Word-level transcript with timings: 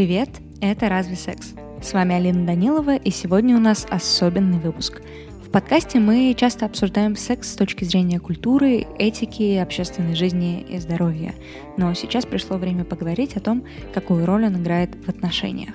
Привет, 0.00 0.30
это 0.62 0.88
«Разве 0.88 1.14
секс?». 1.14 1.52
С 1.82 1.92
вами 1.92 2.14
Алина 2.14 2.46
Данилова, 2.46 2.96
и 2.96 3.10
сегодня 3.10 3.54
у 3.54 3.60
нас 3.60 3.86
особенный 3.90 4.58
выпуск. 4.58 5.02
В 5.46 5.50
подкасте 5.50 5.98
мы 5.98 6.34
часто 6.34 6.64
обсуждаем 6.64 7.16
секс 7.16 7.52
с 7.52 7.54
точки 7.54 7.84
зрения 7.84 8.18
культуры, 8.18 8.86
этики, 8.98 9.56
общественной 9.56 10.14
жизни 10.14 10.62
и 10.62 10.78
здоровья. 10.78 11.34
Но 11.76 11.92
сейчас 11.92 12.24
пришло 12.24 12.56
время 12.56 12.86
поговорить 12.86 13.36
о 13.36 13.40
том, 13.40 13.62
какую 13.92 14.24
роль 14.24 14.46
он 14.46 14.56
играет 14.56 14.94
в 15.04 15.10
отношениях. 15.10 15.74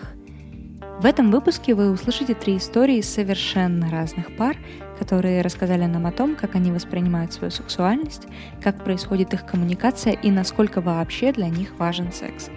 В 1.00 1.06
этом 1.06 1.30
выпуске 1.30 1.76
вы 1.76 1.92
услышите 1.92 2.34
три 2.34 2.58
истории 2.58 3.02
совершенно 3.02 3.92
разных 3.92 4.36
пар, 4.36 4.58
которые 4.98 5.44
рассказали 5.44 5.86
нам 5.86 6.08
о 6.08 6.12
том, 6.12 6.36
как 6.36 6.56
они 6.56 6.72
воспринимают 6.72 7.32
свою 7.32 7.52
сексуальность, 7.52 8.24
как 8.64 8.84
происходит 8.84 9.36
их 9.36 9.46
коммуникация 9.46 10.14
и 10.14 10.32
насколько 10.32 10.82
вообще 10.82 11.32
для 11.32 11.48
них 11.48 11.78
важен 11.78 12.12
секс. 12.12 12.50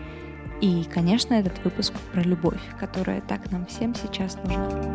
И, 0.60 0.84
конечно, 0.92 1.34
этот 1.34 1.62
выпуск 1.64 1.92
про 2.12 2.22
любовь, 2.22 2.60
которая 2.80 3.20
так 3.20 3.50
нам 3.52 3.66
всем 3.66 3.94
сейчас 3.94 4.36
нужна. 4.44 4.94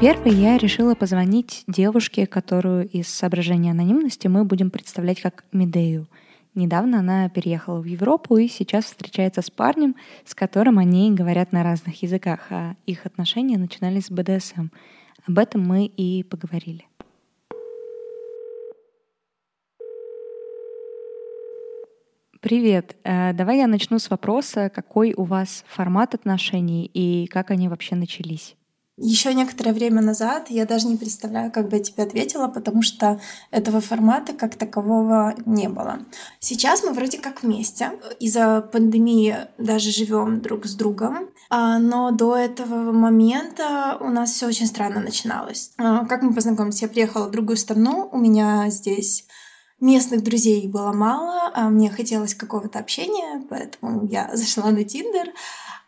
Первый 0.00 0.32
я 0.32 0.56
решила 0.56 0.94
позвонить 0.94 1.62
девушке, 1.66 2.26
которую 2.26 2.88
из 2.88 3.08
соображения 3.08 3.70
анонимности 3.70 4.28
мы 4.28 4.44
будем 4.44 4.70
представлять 4.70 5.20
как 5.20 5.44
Медею. 5.52 6.08
Недавно 6.54 6.98
она 6.98 7.28
переехала 7.28 7.80
в 7.80 7.84
Европу 7.84 8.36
и 8.36 8.48
сейчас 8.48 8.86
встречается 8.86 9.42
с 9.42 9.50
парнем, 9.50 9.94
с 10.24 10.34
которым 10.34 10.78
они 10.78 11.12
говорят 11.12 11.52
на 11.52 11.62
разных 11.62 12.02
языках, 12.02 12.40
а 12.50 12.74
их 12.86 13.06
отношения 13.06 13.58
начинались 13.58 14.06
с 14.06 14.10
БДСМ— 14.10 14.68
об 15.26 15.38
этом 15.38 15.62
мы 15.62 15.86
и 15.86 16.24
поговорили. 16.24 16.84
Привет. 22.42 22.96
Э, 23.04 23.32
давай 23.32 23.58
я 23.58 23.68
начну 23.68 24.00
с 24.00 24.10
вопроса, 24.10 24.68
какой 24.68 25.14
у 25.16 25.22
вас 25.22 25.64
формат 25.68 26.12
отношений 26.12 26.90
и 26.92 27.28
как 27.28 27.52
они 27.52 27.68
вообще 27.68 27.94
начались? 27.94 28.56
Еще 28.96 29.32
некоторое 29.32 29.72
время 29.72 30.02
назад 30.02 30.50
я 30.50 30.66
даже 30.66 30.88
не 30.88 30.96
представляю, 30.96 31.52
как 31.52 31.68
бы 31.68 31.76
я 31.76 31.82
тебе 31.84 32.02
ответила, 32.02 32.48
потому 32.48 32.82
что 32.82 33.20
этого 33.52 33.80
формата 33.80 34.32
как 34.32 34.56
такового 34.56 35.34
не 35.46 35.68
было. 35.68 36.00
Сейчас 36.40 36.82
мы 36.82 36.92
вроде 36.94 37.18
как 37.18 37.44
вместе. 37.44 37.92
Из-за 38.18 38.60
пандемии 38.60 39.36
даже 39.58 39.92
живем 39.92 40.40
друг 40.40 40.66
с 40.66 40.74
другом. 40.74 41.28
А, 41.48 41.78
но 41.78 42.10
до 42.10 42.36
этого 42.36 42.90
момента 42.90 43.98
у 44.00 44.08
нас 44.08 44.32
все 44.32 44.48
очень 44.48 44.66
странно 44.66 45.00
начиналось. 45.00 45.70
А, 45.78 46.06
как 46.06 46.22
мы 46.22 46.34
познакомились? 46.34 46.82
Я 46.82 46.88
приехала 46.88 47.28
в 47.28 47.30
другую 47.30 47.56
страну, 47.56 48.08
у 48.10 48.18
меня 48.18 48.68
здесь 48.68 49.28
местных 49.82 50.22
друзей 50.22 50.66
было 50.68 50.92
мало, 50.92 51.50
а 51.54 51.68
мне 51.68 51.90
хотелось 51.90 52.34
какого-то 52.34 52.78
общения, 52.78 53.44
поэтому 53.50 54.06
я 54.06 54.30
зашла 54.34 54.70
на 54.70 54.84
Тиндер. 54.84 55.32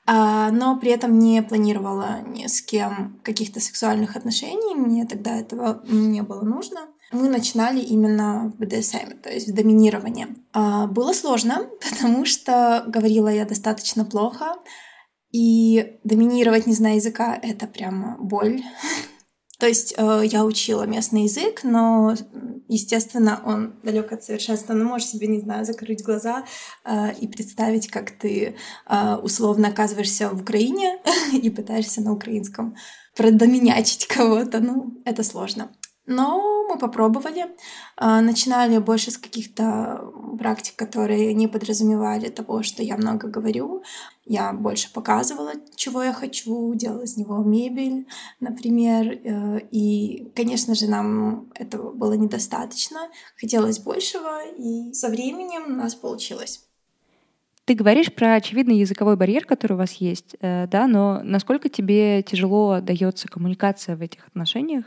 А, 0.06 0.50
но 0.50 0.78
при 0.78 0.90
этом 0.90 1.18
не 1.18 1.42
планировала 1.42 2.20
ни 2.26 2.46
с 2.46 2.60
кем 2.60 3.18
каких-то 3.22 3.58
сексуальных 3.58 4.16
отношений, 4.16 4.74
мне 4.74 5.06
тогда 5.06 5.34
этого 5.34 5.82
не 5.88 6.22
было 6.22 6.42
нужно. 6.42 6.80
Мы 7.10 7.28
начинали 7.28 7.80
именно 7.80 8.52
в 8.54 8.58
БДСМ, 8.58 9.18
то 9.22 9.30
есть 9.30 9.48
в 9.48 9.54
доминировании. 9.54 10.26
А, 10.52 10.86
было 10.86 11.14
сложно, 11.14 11.66
потому 11.90 12.26
что 12.26 12.84
говорила 12.86 13.28
я 13.28 13.46
достаточно 13.46 14.04
плохо, 14.04 14.56
и 15.32 15.98
доминировать, 16.04 16.66
не 16.66 16.74
зная 16.74 16.96
языка, 16.96 17.36
это 17.42 17.66
прямо 17.66 18.16
боль. 18.20 18.62
То 19.58 19.66
есть 19.66 19.94
э, 19.96 20.22
я 20.24 20.44
учила 20.44 20.84
местный 20.84 21.24
язык, 21.24 21.60
но, 21.62 22.14
естественно, 22.68 23.40
он 23.44 23.74
далек 23.82 24.12
от 24.12 24.24
совершенства. 24.24 24.74
Но 24.74 24.84
можешь 24.84 25.08
себе, 25.08 25.28
не 25.28 25.40
знаю, 25.40 25.64
закрыть 25.64 26.02
глаза 26.02 26.44
э, 26.84 27.14
и 27.20 27.28
представить, 27.28 27.88
как 27.88 28.10
ты 28.10 28.56
э, 28.86 29.14
условно 29.16 29.68
оказываешься 29.68 30.28
в 30.30 30.42
Украине 30.42 30.98
и 31.32 31.50
пытаешься 31.50 32.00
на 32.00 32.12
украинском 32.12 32.74
продоминячить 33.16 34.06
кого-то. 34.06 34.58
Ну, 34.60 35.00
это 35.04 35.22
сложно. 35.22 35.70
Но 36.06 36.63
мы 36.74 36.78
попробовали. 36.78 37.46
А, 37.96 38.20
начинали 38.20 38.78
больше 38.78 39.10
с 39.10 39.18
каких-то 39.18 40.12
практик, 40.38 40.76
которые 40.76 41.34
не 41.34 41.48
подразумевали 41.48 42.28
того, 42.28 42.62
что 42.62 42.82
я 42.82 42.96
много 42.96 43.28
говорю. 43.28 43.82
Я 44.26 44.52
больше 44.52 44.92
показывала, 44.92 45.52
чего 45.76 46.02
я 46.02 46.12
хочу, 46.12 46.74
делала 46.74 47.02
из 47.02 47.16
него 47.16 47.38
мебель, 47.38 48.06
например. 48.40 49.20
Э, 49.24 49.60
и, 49.70 50.32
конечно 50.34 50.74
же, 50.74 50.88
нам 50.88 51.50
этого 51.54 51.92
было 51.92 52.14
недостаточно. 52.14 53.08
Хотелось 53.38 53.78
большего, 53.78 54.40
и 54.58 54.92
со 54.94 55.08
временем 55.08 55.64
у 55.66 55.76
нас 55.76 55.94
получилось. 55.94 56.64
Ты 57.66 57.74
говоришь 57.74 58.12
про 58.12 58.34
очевидный 58.34 58.78
языковой 58.78 59.16
барьер, 59.16 59.46
который 59.46 59.74
у 59.74 59.78
вас 59.78 59.92
есть, 59.94 60.36
э, 60.40 60.66
да, 60.66 60.86
но 60.86 61.20
насколько 61.22 61.68
тебе 61.68 62.22
тяжело 62.22 62.80
дается 62.80 63.28
коммуникация 63.28 63.96
в 63.96 64.02
этих 64.02 64.26
отношениях? 64.26 64.84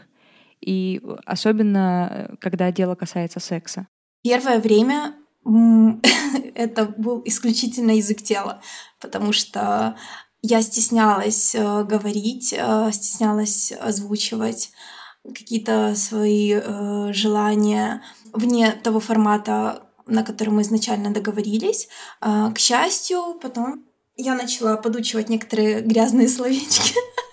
И 0.62 1.01
особенно, 1.25 2.09
э, 2.12 2.35
когда 2.40 2.72
дело 2.72 2.95
касается 2.95 3.40
секса? 3.40 3.88
Первое 4.23 4.59
время 4.59 5.16
это 6.56 6.85
был 6.85 7.22
исключительно 7.25 7.91
язык 7.91 8.22
тела, 8.22 8.62
потому 9.00 9.31
что 9.34 9.96
я 10.41 10.62
стеснялась 10.62 11.56
э, 11.56 11.84
говорить, 11.84 12.53
э, 12.57 12.90
стеснялась 12.91 13.72
озвучивать 13.72 14.72
какие-то 15.23 15.94
свои 15.96 16.56
желания 17.12 18.01
вне 18.31 18.72
того 18.72 19.01
формата, 19.01 19.84
на 20.06 20.23
который 20.23 20.51
мы 20.51 20.62
изначально 20.62 21.09
договорились. 21.12 21.90
К 22.22 22.57
счастью, 22.57 23.38
потом 23.41 23.84
я 24.16 24.35
начала 24.35 24.78
подучивать 24.78 25.28
некоторые 25.28 25.81
грязные 25.81 26.29
словечки. 26.29 26.94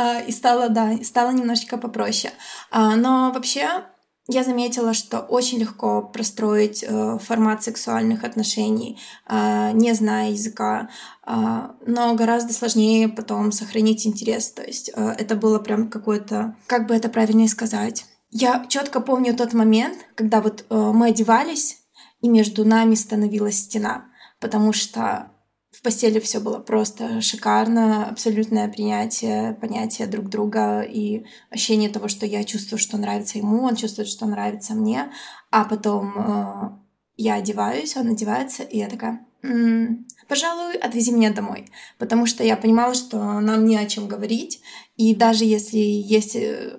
А, 0.00 0.20
и 0.20 0.32
стало, 0.32 0.70
да, 0.70 0.96
стало 1.04 1.30
немножечко 1.30 1.76
попроще. 1.76 2.32
А, 2.70 2.96
но 2.96 3.32
вообще 3.34 3.84
я 4.28 4.44
заметила, 4.44 4.94
что 4.94 5.20
очень 5.20 5.58
легко 5.58 6.02
простроить 6.02 6.82
э, 6.86 7.18
формат 7.18 7.64
сексуальных 7.64 8.24
отношений, 8.24 8.98
а, 9.26 9.72
не 9.72 9.92
зная 9.92 10.30
языка, 10.30 10.88
но 11.26 12.14
гораздо 12.14 12.52
сложнее 12.52 13.08
потом 13.08 13.52
сохранить 13.52 14.06
интерес. 14.06 14.50
То 14.52 14.62
есть 14.62 14.90
э, 14.94 15.14
это 15.18 15.36
было 15.36 15.58
прям 15.58 15.90
какое-то, 15.90 16.56
как 16.66 16.86
бы 16.86 16.94
это 16.94 17.08
правильнее 17.08 17.48
сказать. 17.48 18.06
Я 18.30 18.64
четко 18.68 19.00
помню 19.00 19.36
тот 19.36 19.52
момент, 19.52 19.98
когда 20.14 20.40
вот 20.40 20.64
э, 20.68 20.74
мы 20.74 21.08
одевались, 21.08 21.78
и 22.20 22.28
между 22.28 22.64
нами 22.64 22.94
становилась 22.94 23.56
стена, 23.56 24.04
потому 24.40 24.72
что 24.72 25.30
в 25.80 25.82
постели 25.82 26.20
все 26.20 26.40
было 26.40 26.58
просто 26.58 27.22
шикарно, 27.22 28.06
абсолютное 28.06 28.68
принятие 28.68 29.54
понятия 29.54 30.06
друг 30.06 30.28
друга 30.28 30.82
и 30.82 31.24
ощущение 31.48 31.88
того, 31.88 32.08
что 32.08 32.26
я 32.26 32.44
чувствую, 32.44 32.78
что 32.78 32.98
нравится 32.98 33.38
ему, 33.38 33.62
он 33.62 33.76
чувствует, 33.76 34.06
что 34.06 34.26
нравится 34.26 34.74
мне, 34.74 35.10
а 35.50 35.64
потом 35.64 36.12
э, 36.18 36.70
я 37.16 37.36
одеваюсь, 37.36 37.96
он 37.96 38.08
одевается, 38.08 38.62
и 38.62 38.76
я 38.76 38.90
такая, 38.90 39.26
м-м, 39.42 40.06
пожалуй, 40.28 40.76
отвези 40.76 41.12
меня 41.12 41.32
домой, 41.32 41.64
потому 41.96 42.26
что 42.26 42.44
я 42.44 42.58
понимала, 42.58 42.92
что 42.92 43.40
нам 43.40 43.64
не 43.64 43.78
о 43.78 43.86
чем 43.86 44.06
говорить, 44.06 44.60
и 44.96 45.14
даже 45.14 45.46
если 45.46 45.78
есть 45.78 46.36
э, 46.36 46.76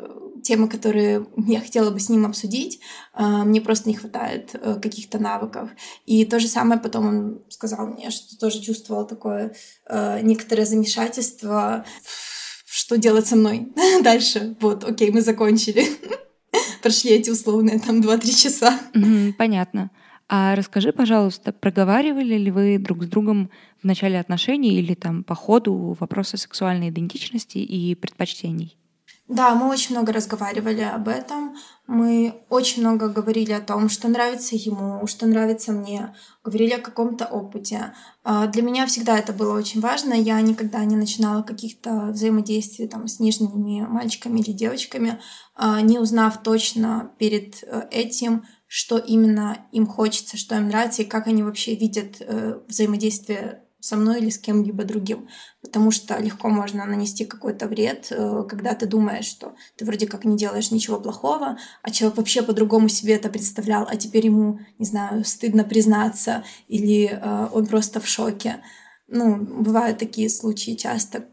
темы, 0.51 0.67
которые 0.67 1.25
я 1.47 1.62
хотела 1.62 1.91
бы 1.91 2.00
с 2.01 2.09
ним 2.09 2.25
обсудить, 2.25 2.81
а, 3.13 3.45
мне 3.45 3.62
просто 3.62 3.88
не 3.88 3.95
хватает 3.95 4.50
э, 4.53 4.79
каких-то 4.81 5.17
навыков. 5.17 5.69
И 6.06 6.25
то 6.25 6.39
же 6.41 6.47
самое 6.50 6.81
потом 6.81 7.07
он 7.07 7.41
сказал 7.47 7.88
мне, 7.88 8.12
что 8.12 8.38
тоже 8.38 8.59
чувствовал 8.59 9.07
такое 9.07 9.53
э, 9.88 10.19
некоторое 10.23 10.66
замешательство, 10.66 11.85
что 12.66 12.97
делать 12.97 13.28
со 13.28 13.38
мной 13.38 13.72
дальше. 14.03 14.57
Вот, 14.59 14.84
окей, 14.84 15.09
мы 15.11 15.22
закончили. 15.22 15.85
Прошли 16.81 17.11
эти 17.11 17.29
условные 17.29 17.79
там 17.79 18.02
2-3 18.02 18.43
часа. 18.43 18.78
понятно. 19.37 19.90
А 20.28 20.55
расскажи, 20.55 20.91
пожалуйста, 20.91 21.53
проговаривали 21.53 22.37
ли 22.37 22.52
вы 22.52 22.78
друг 22.78 23.03
с 23.03 23.08
другом 23.08 23.49
в 23.81 23.85
начале 23.85 24.20
отношений 24.20 24.73
или 24.73 24.96
там 24.96 25.23
по 25.23 25.35
ходу 25.35 25.96
вопросы 25.97 26.35
сексуальной 26.35 26.90
идентичности 26.90 27.59
и 27.59 27.96
предпочтений? 27.96 28.78
Да, 29.31 29.55
мы 29.55 29.69
очень 29.69 29.95
много 29.95 30.11
разговаривали 30.11 30.81
об 30.81 31.07
этом. 31.07 31.55
Мы 31.87 32.43
очень 32.49 32.81
много 32.81 33.07
говорили 33.07 33.53
о 33.53 33.61
том, 33.61 33.87
что 33.87 34.09
нравится 34.09 34.57
ему, 34.57 35.07
что 35.07 35.25
нравится 35.25 35.72
мне. 35.72 36.13
Говорили 36.43 36.72
о 36.72 36.81
каком-то 36.81 37.28
опыте. 37.28 37.93
А, 38.25 38.47
для 38.47 38.61
меня 38.61 38.85
всегда 38.87 39.17
это 39.17 39.31
было 39.31 39.57
очень 39.57 39.79
важно. 39.79 40.13
Я 40.13 40.41
никогда 40.41 40.83
не 40.83 40.97
начинала 40.97 41.43
каких-то 41.43 42.07
взаимодействий 42.07 42.89
там, 42.89 43.07
с 43.07 43.22
нижними 43.22 43.87
мальчиками 43.87 44.41
или 44.41 44.51
девочками, 44.51 45.22
а, 45.55 45.79
не 45.79 45.97
узнав 45.97 46.43
точно 46.43 47.13
перед 47.17 47.63
э, 47.63 47.87
этим, 47.89 48.43
что 48.67 48.97
именно 48.97 49.66
им 49.72 49.87
хочется, 49.87 50.35
что 50.35 50.57
им 50.57 50.67
нравится 50.67 51.03
и 51.03 51.05
как 51.05 51.28
они 51.28 51.41
вообще 51.41 51.75
видят 51.75 52.17
э, 52.19 52.59
взаимодействие 52.67 53.63
со 53.81 53.97
мной 53.97 54.19
или 54.19 54.29
с 54.29 54.37
кем-либо 54.37 54.85
другим. 54.85 55.28
Потому 55.61 55.91
что 55.91 56.17
легко 56.17 56.47
можно 56.49 56.85
нанести 56.85 57.25
какой-то 57.25 57.67
вред, 57.67 58.07
э, 58.11 58.45
когда 58.47 58.75
ты 58.75 58.85
думаешь, 58.85 59.25
что 59.25 59.55
ты 59.75 59.85
вроде 59.85 60.07
как 60.07 60.23
не 60.23 60.37
делаешь 60.37 60.72
ничего 60.72 60.99
плохого, 60.99 61.57
а 61.81 61.91
человек 61.91 62.17
вообще 62.17 62.41
по-другому 62.43 62.87
себе 62.87 63.16
это 63.16 63.29
представлял, 63.29 63.85
а 63.89 63.97
теперь 63.97 64.28
ему, 64.28 64.59
не 64.79 64.85
знаю, 64.85 65.25
стыдно 65.25 65.63
признаться, 65.63 66.43
или 66.67 67.09
э, 67.11 67.47
он 67.51 67.66
просто 67.66 67.99
в 67.99 68.07
шоке. 68.07 68.61
ну, 69.07 69.35
бывают 69.35 69.97
такие 69.97 70.29
случаи 70.29 70.75
часто. 70.75 71.25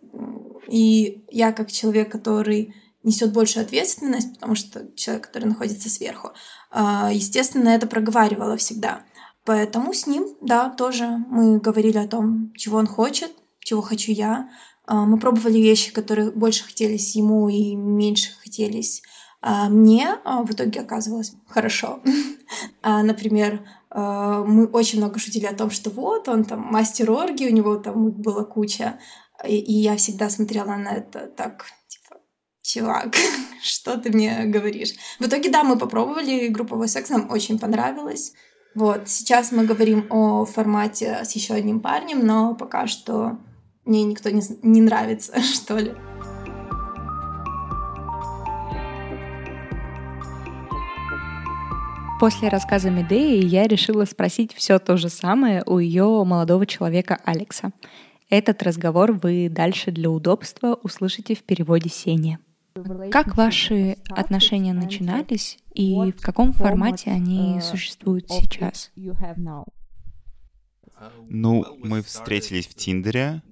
И 0.68 1.24
я 1.30 1.52
как 1.52 1.70
человек, 1.70 2.10
который 2.10 2.74
несет 3.02 3.32
большую 3.32 3.64
ответственность, 3.64 4.34
потому 4.34 4.54
что 4.54 4.86
человек, 4.96 5.26
который 5.26 5.44
находится 5.44 5.88
сверху, 5.88 6.30
а, 6.70 7.10
естественно, 7.12 7.70
это 7.70 7.86
проговаривала 7.86 8.56
всегда. 8.56 9.02
Поэтому 9.48 9.94
с 9.94 10.06
ним, 10.06 10.26
да, 10.42 10.68
тоже 10.68 11.24
мы 11.30 11.58
говорили 11.58 11.96
о 11.96 12.06
том, 12.06 12.52
чего 12.54 12.76
он 12.76 12.86
хочет, 12.86 13.32
чего 13.60 13.80
хочу 13.80 14.12
я. 14.12 14.50
А, 14.84 15.06
мы 15.06 15.18
пробовали 15.18 15.56
вещи, 15.58 15.90
которые 15.90 16.30
больше 16.30 16.64
хотелись 16.64 17.16
ему 17.16 17.48
и 17.48 17.74
меньше 17.74 18.32
хотелись 18.42 19.02
а, 19.40 19.70
мне. 19.70 20.16
В 20.26 20.52
итоге 20.52 20.80
оказывалось 20.80 21.32
хорошо. 21.46 22.02
Например, 22.82 23.66
мы 23.90 24.66
очень 24.66 24.98
много 24.98 25.18
шутили 25.18 25.46
о 25.46 25.54
том, 25.54 25.70
что 25.70 25.88
вот 25.88 26.28
он 26.28 26.44
там 26.44 26.60
мастер 26.60 27.10
орги, 27.10 27.46
у 27.46 27.54
него 27.54 27.76
там 27.76 28.10
была 28.10 28.44
куча. 28.44 29.00
И 29.48 29.72
я 29.72 29.96
всегда 29.96 30.28
смотрела 30.28 30.76
на 30.76 30.92
это 30.92 31.20
так, 31.20 31.64
типа, 31.86 32.20
чувак, 32.60 33.16
что 33.62 33.96
ты 33.96 34.10
мне 34.10 34.44
говоришь? 34.44 34.92
В 35.18 35.26
итоге, 35.26 35.48
да, 35.48 35.64
мы 35.64 35.78
попробовали 35.78 36.48
групповой 36.48 36.88
секс, 36.88 37.08
нам 37.08 37.30
очень 37.30 37.58
понравилось. 37.58 38.34
Вот, 38.78 39.08
сейчас 39.08 39.50
мы 39.50 39.64
говорим 39.64 40.06
о 40.08 40.44
формате 40.44 41.25
с 41.25 41.32
еще 41.32 41.54
одним 41.54 41.80
парнем, 41.80 42.25
но 42.25 42.54
пока 42.54 42.86
что 42.86 43.36
мне 43.84 44.04
никто 44.04 44.30
не, 44.30 44.40
не 44.62 44.80
нравится, 44.80 45.42
что 45.42 45.78
ли. 45.78 45.94
После 52.20 52.48
рассказа 52.50 52.90
Медеи 52.90 53.44
я 53.44 53.66
решила 53.66 54.04
спросить 54.04 54.54
все 54.54 54.78
то 54.78 54.96
же 54.96 55.08
самое 55.08 55.64
у 55.66 55.81
ее 55.81 56.22
молодого 56.24 56.64
человека 56.64 57.19
Алекса. 57.24 57.72
Этот 58.31 58.62
разговор 58.62 59.10
вы 59.10 59.48
дальше 59.50 59.90
для 59.90 60.08
удобства 60.08 60.78
услышите 60.84 61.34
в 61.34 61.42
переводе 61.42 61.90
Сени. 61.90 62.38
Как 63.10 63.36
ваши 63.36 63.96
отношения 64.08 64.72
начинались 64.72 65.58
и 65.75 66.12
в 66.12 66.20
каком 66.20 66.52
формате 66.52 67.10
они 67.10 67.60
существуют 67.60 68.30
сейчас? 68.30 68.90
Ну, 71.28 71.64
мы 71.78 72.02
встретились 72.02 72.66
в 72.66 72.75
Тиндере. 72.75 73.42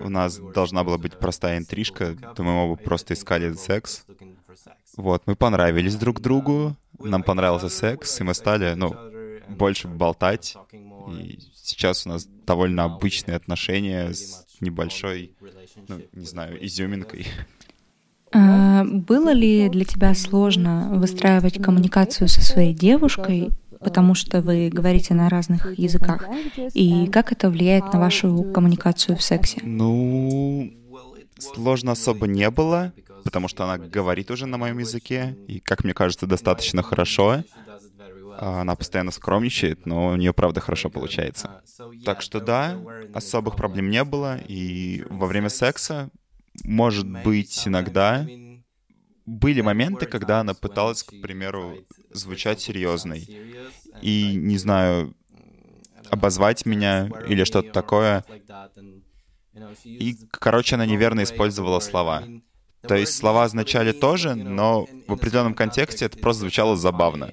У 0.00 0.08
нас 0.08 0.38
должна 0.38 0.84
была 0.84 0.98
быть 0.98 1.18
простая 1.18 1.58
интрижка, 1.58 2.16
то 2.36 2.42
мы 2.42 2.64
оба 2.64 2.76
просто 2.76 3.14
искали 3.14 3.52
секс. 3.54 4.04
Вот, 4.96 5.22
мы 5.26 5.34
понравились 5.34 5.96
друг 5.96 6.20
другу, 6.20 6.76
нам 6.98 7.22
понравился 7.22 7.68
секс, 7.68 8.20
и 8.20 8.24
мы 8.24 8.34
стали, 8.34 8.74
ну, 8.74 8.94
больше 9.48 9.88
болтать. 9.88 10.56
И 11.08 11.38
сейчас 11.54 12.06
у 12.06 12.10
нас 12.10 12.26
довольно 12.46 12.84
обычные 12.84 13.36
отношения 13.36 14.12
с 14.12 14.46
небольшой, 14.60 15.34
ну, 15.88 16.00
не 16.12 16.26
знаю, 16.26 16.64
изюминкой. 16.64 17.26
А, 18.32 18.84
было 18.84 19.32
ли 19.32 19.68
для 19.68 19.84
тебя 19.84 20.14
сложно 20.14 20.88
выстраивать 20.92 21.62
коммуникацию 21.62 22.28
со 22.28 22.40
своей 22.40 22.74
девушкой, 22.74 23.50
потому 23.80 24.14
что 24.14 24.40
вы 24.40 24.70
говорите 24.72 25.14
на 25.14 25.28
разных 25.28 25.78
языках? 25.78 26.26
И 26.74 27.06
как 27.08 27.32
это 27.32 27.50
влияет 27.50 27.92
на 27.92 28.00
вашу 28.00 28.44
коммуникацию 28.54 29.16
в 29.16 29.22
сексе? 29.22 29.60
Ну, 29.62 30.72
сложно 31.38 31.92
особо 31.92 32.26
не 32.26 32.50
было, 32.50 32.92
потому 33.24 33.48
что 33.48 33.64
она 33.64 33.78
говорит 33.78 34.30
уже 34.30 34.46
на 34.46 34.56
моем 34.58 34.78
языке, 34.78 35.36
и, 35.46 35.60
как 35.60 35.84
мне 35.84 35.94
кажется, 35.94 36.26
достаточно 36.26 36.82
хорошо. 36.82 37.42
А, 38.38 38.62
она 38.62 38.76
постоянно 38.76 39.10
скромничает, 39.10 39.84
но 39.86 40.08
у 40.08 40.16
нее, 40.16 40.32
правда, 40.32 40.60
хорошо 40.60 40.88
получается. 40.88 41.62
Так 42.04 42.22
что 42.22 42.40
да, 42.40 42.76
особых 43.14 43.56
проблем 43.56 43.90
не 43.90 44.04
было, 44.04 44.38
и 44.48 45.04
во 45.10 45.26
время 45.26 45.50
секса 45.50 46.08
может 46.64 47.08
быть, 47.08 47.66
иногда 47.66 48.26
были 49.26 49.60
моменты, 49.60 50.06
когда 50.06 50.40
она 50.40 50.54
пыталась, 50.54 51.02
к 51.02 51.10
примеру, 51.20 51.78
звучать 52.10 52.60
серьезной. 52.60 53.28
И, 54.00 54.34
не 54.34 54.58
знаю, 54.58 55.14
обозвать 56.10 56.66
меня 56.66 57.08
или 57.26 57.44
что-то 57.44 57.72
такое. 57.72 58.24
И, 59.84 60.16
короче, 60.30 60.76
она 60.76 60.86
неверно 60.86 61.22
использовала 61.22 61.80
слова. 61.80 62.24
То 62.86 62.96
есть 62.96 63.16
слова 63.16 63.44
означали 63.44 63.92
тоже, 63.92 64.34
но 64.34 64.86
в 65.06 65.12
определенном 65.12 65.54
контексте 65.54 66.06
это 66.06 66.18
просто 66.18 66.40
звучало 66.40 66.76
забавно. 66.76 67.32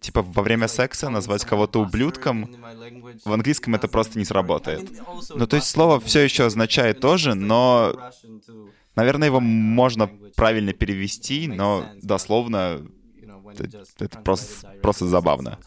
Типа 0.00 0.22
во 0.22 0.42
время 0.42 0.66
секса 0.66 1.10
назвать 1.10 1.44
кого-то 1.44 1.80
ублюдком, 1.80 2.56
в 3.24 3.32
английском 3.32 3.74
это 3.74 3.86
просто 3.86 4.18
не 4.18 4.24
сработает. 4.24 4.90
Ну, 5.28 5.46
то 5.46 5.56
есть 5.56 5.68
слово 5.68 6.00
все 6.00 6.20
еще 6.20 6.44
означает 6.46 7.00
тоже, 7.00 7.34
но, 7.34 8.12
наверное, 8.96 9.28
его 9.28 9.40
можно 9.40 10.08
правильно 10.36 10.72
перевести, 10.72 11.48
но 11.48 11.84
дословно 12.02 12.82
это, 13.58 13.84
это 13.98 14.18
просто, 14.20 14.68
просто 14.82 15.06
забавно. 15.06 15.58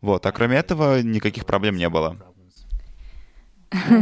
Вот, 0.00 0.26
а 0.26 0.32
кроме 0.32 0.56
этого 0.56 1.00
никаких 1.02 1.46
проблем 1.46 1.76
не 1.76 1.88
было. 1.88 2.33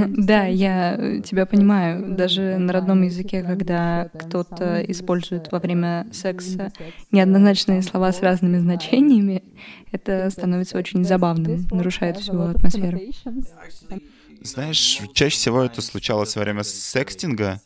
Да, 0.08 0.44
я 0.46 1.20
тебя 1.24 1.46
понимаю. 1.46 2.14
Даже 2.16 2.58
на 2.58 2.72
родном 2.72 3.02
языке, 3.02 3.42
когда 3.42 4.10
кто-то 4.18 4.82
использует 4.88 5.50
во 5.50 5.58
время 5.58 6.06
секса 6.12 6.72
неоднозначные 7.10 7.82
слова 7.82 8.12
с 8.12 8.22
разными 8.22 8.58
значениями, 8.58 9.42
это 9.90 10.28
становится 10.30 10.78
очень 10.78 11.04
забавным, 11.04 11.66
нарушает 11.70 12.18
всю 12.18 12.40
атмосферу. 12.40 13.00
Знаешь, 14.40 15.00
чаще 15.12 15.36
всего 15.36 15.62
это 15.62 15.80
случалось 15.82 16.36
во 16.36 16.42
время 16.42 16.64
секстинга, 16.64 17.60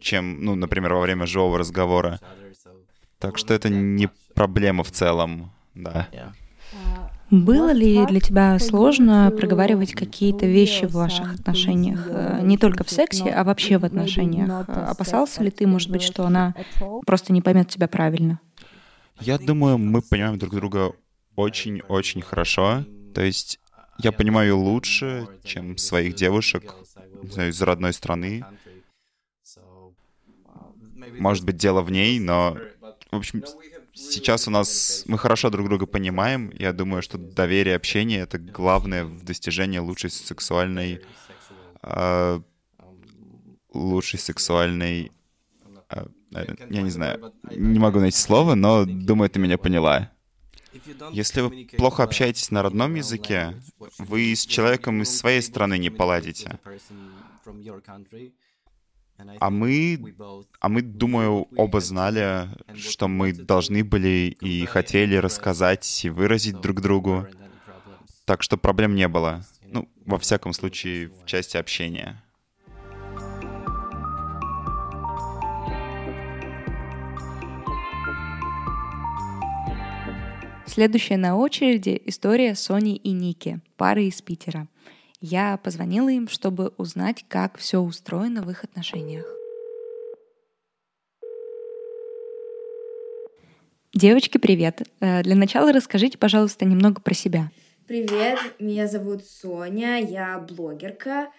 чем, 0.00 0.44
ну, 0.44 0.54
например, 0.54 0.94
во 0.94 1.00
время 1.00 1.26
живого 1.26 1.58
разговора. 1.58 2.20
Так 3.18 3.38
что 3.38 3.54
это 3.54 3.68
не 3.70 4.08
проблема 4.34 4.84
в 4.84 4.90
целом, 4.90 5.52
да. 5.74 6.08
Было 7.30 7.72
ли 7.72 8.04
для 8.06 8.20
тебя 8.20 8.58
сложно 8.58 9.32
проговаривать 9.36 9.92
какие-то 9.92 10.46
вещи 10.46 10.86
в 10.86 10.92
ваших 10.92 11.34
отношениях? 11.34 12.06
Э, 12.08 12.40
не 12.42 12.58
только 12.58 12.84
в 12.84 12.90
сексе, 12.90 13.30
а 13.30 13.44
вообще 13.44 13.78
в 13.78 13.84
отношениях. 13.84 14.68
Опасался 14.68 15.42
ли 15.42 15.50
ты, 15.50 15.66
может 15.66 15.90
быть, 15.90 16.02
что 16.02 16.26
она 16.26 16.54
просто 17.06 17.32
не 17.32 17.42
поймет 17.42 17.68
тебя 17.68 17.88
правильно? 17.88 18.40
Я 19.20 19.38
думаю, 19.38 19.78
мы 19.78 20.02
понимаем 20.02 20.38
друг 20.38 20.54
друга 20.54 20.92
очень-очень 21.36 22.20
хорошо. 22.20 22.84
То 23.14 23.22
есть 23.22 23.58
я 23.98 24.12
понимаю 24.12 24.58
лучше, 24.58 25.26
чем 25.44 25.76
своих 25.78 26.14
девушек 26.14 26.74
не 27.24 27.30
знаю, 27.30 27.50
из 27.50 27.62
родной 27.62 27.92
страны. 27.92 28.44
Может 31.18 31.44
быть, 31.44 31.56
дело 31.56 31.82
в 31.82 31.90
ней, 31.90 32.18
но, 32.18 32.56
в 33.10 33.16
общем, 33.16 33.44
сейчас 33.94 34.48
у 34.48 34.50
нас 34.50 35.04
мы 35.06 35.18
хорошо 35.18 35.50
друг 35.50 35.68
друга 35.68 35.86
понимаем. 35.86 36.52
Я 36.58 36.72
думаю, 36.72 37.02
что 37.02 37.18
доверие, 37.18 37.76
общение— 37.76 38.20
это 38.22 38.38
главное 38.38 39.04
в 39.04 39.24
достижении 39.24 39.78
лучшей 39.78 40.10
сексуальной... 40.10 41.00
Э, 41.82 42.40
лучшей 43.72 44.18
сексуальной... 44.18 45.12
Э, 45.90 46.06
я 46.70 46.82
не 46.82 46.90
знаю, 46.90 47.32
не 47.50 47.78
могу 47.78 48.00
найти 48.00 48.18
слово, 48.18 48.54
но 48.54 48.84
думаю, 48.84 49.30
ты 49.30 49.38
меня 49.38 49.56
поняла. 49.56 50.10
Если 51.12 51.40
вы 51.40 51.68
плохо 51.76 52.02
общаетесь 52.02 52.50
на 52.50 52.62
родном 52.62 52.96
языке, 52.96 53.54
вы 53.98 54.34
с 54.34 54.44
человеком 54.44 55.02
из 55.02 55.16
своей 55.16 55.40
страны 55.40 55.78
не 55.78 55.90
поладите. 55.90 56.58
А 59.38 59.50
мы, 59.50 60.14
а 60.60 60.68
мы, 60.68 60.82
думаю, 60.82 61.48
оба 61.56 61.80
знали, 61.80 62.48
что 62.76 63.08
мы 63.08 63.32
должны 63.32 63.84
были 63.84 64.36
и 64.40 64.64
хотели 64.66 65.16
рассказать 65.16 66.04
и 66.04 66.10
выразить 66.10 66.60
друг 66.60 66.80
другу. 66.80 67.26
Так 68.24 68.42
что 68.42 68.56
проблем 68.56 68.94
не 68.94 69.06
было. 69.08 69.44
Ну, 69.66 69.88
во 70.04 70.18
всяком 70.18 70.52
случае, 70.52 71.08
в 71.08 71.26
части 71.26 71.56
общения. 71.56 72.22
Следующая 80.66 81.18
на 81.18 81.36
очереди 81.36 82.00
история 82.04 82.56
Сони 82.56 82.96
и 82.96 83.12
Ники, 83.12 83.60
пары 83.76 84.06
из 84.06 84.20
Питера. 84.22 84.66
Я 85.26 85.56
позвонила 85.56 86.10
им, 86.10 86.28
чтобы 86.28 86.74
узнать, 86.76 87.24
как 87.28 87.56
все 87.56 87.78
устроено 87.80 88.42
в 88.42 88.50
их 88.50 88.62
отношениях. 88.62 89.24
Девочки, 93.94 94.36
привет. 94.36 94.82
Э, 95.00 95.22
для 95.22 95.34
начала 95.34 95.72
расскажите, 95.72 96.18
пожалуйста, 96.18 96.66
немного 96.66 97.00
про 97.00 97.14
себя. 97.14 97.50
Привет, 97.86 98.38
меня 98.58 98.86
зовут 98.86 99.24
Соня, 99.24 99.98
я 99.98 100.38
блогерка, 100.38 101.32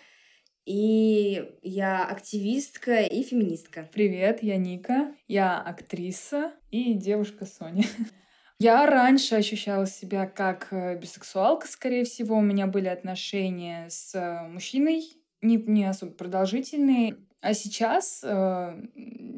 и 0.65 1.47
я 1.61 2.05
активистка 2.05 3.03
и 3.03 3.21
феминистка. 3.21 3.87
Привет, 3.93 4.41
я 4.41 4.57
Ника, 4.57 5.13
я 5.27 5.61
актриса 5.61 6.53
и 6.71 6.95
девушка 6.95 7.45
Соня. 7.45 7.85
Я 8.59 8.85
раньше 8.85 9.35
ощущала 9.35 9.85
себя 9.85 10.27
как 10.27 10.69
э, 10.71 10.97
бисексуалка, 10.97 11.67
скорее 11.67 12.05
всего. 12.05 12.37
У 12.37 12.41
меня 12.41 12.67
были 12.67 12.87
отношения 12.87 13.87
с 13.89 14.15
э, 14.15 14.47
мужчиной, 14.47 15.03
не, 15.41 15.57
не 15.57 15.83
особо 15.83 16.13
продолжительные. 16.13 17.17
А 17.41 17.53
сейчас 17.53 18.21
э, 18.23 18.81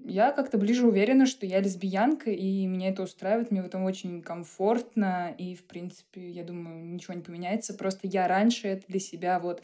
я 0.06 0.32
как-то 0.32 0.60
ближе 0.60 0.86
уверена, 0.86 1.26
что 1.26 1.48
я 1.48 1.60
лесбиянка, 1.60 2.30
и 2.30 2.68
меня 2.68 2.90
это 2.90 3.02
устраивает, 3.02 3.50
мне 3.50 3.64
в 3.64 3.66
этом 3.66 3.86
очень 3.86 4.22
комфортно, 4.22 5.34
и, 5.38 5.56
в 5.56 5.66
принципе, 5.66 6.30
я 6.30 6.44
думаю, 6.44 6.86
ничего 6.86 7.16
не 7.16 7.22
поменяется. 7.22 7.74
Просто 7.74 8.08
я 8.08 8.28
раньше 8.28 8.68
это 8.68 8.86
для 8.88 9.00
себя 9.00 9.40
вот 9.40 9.64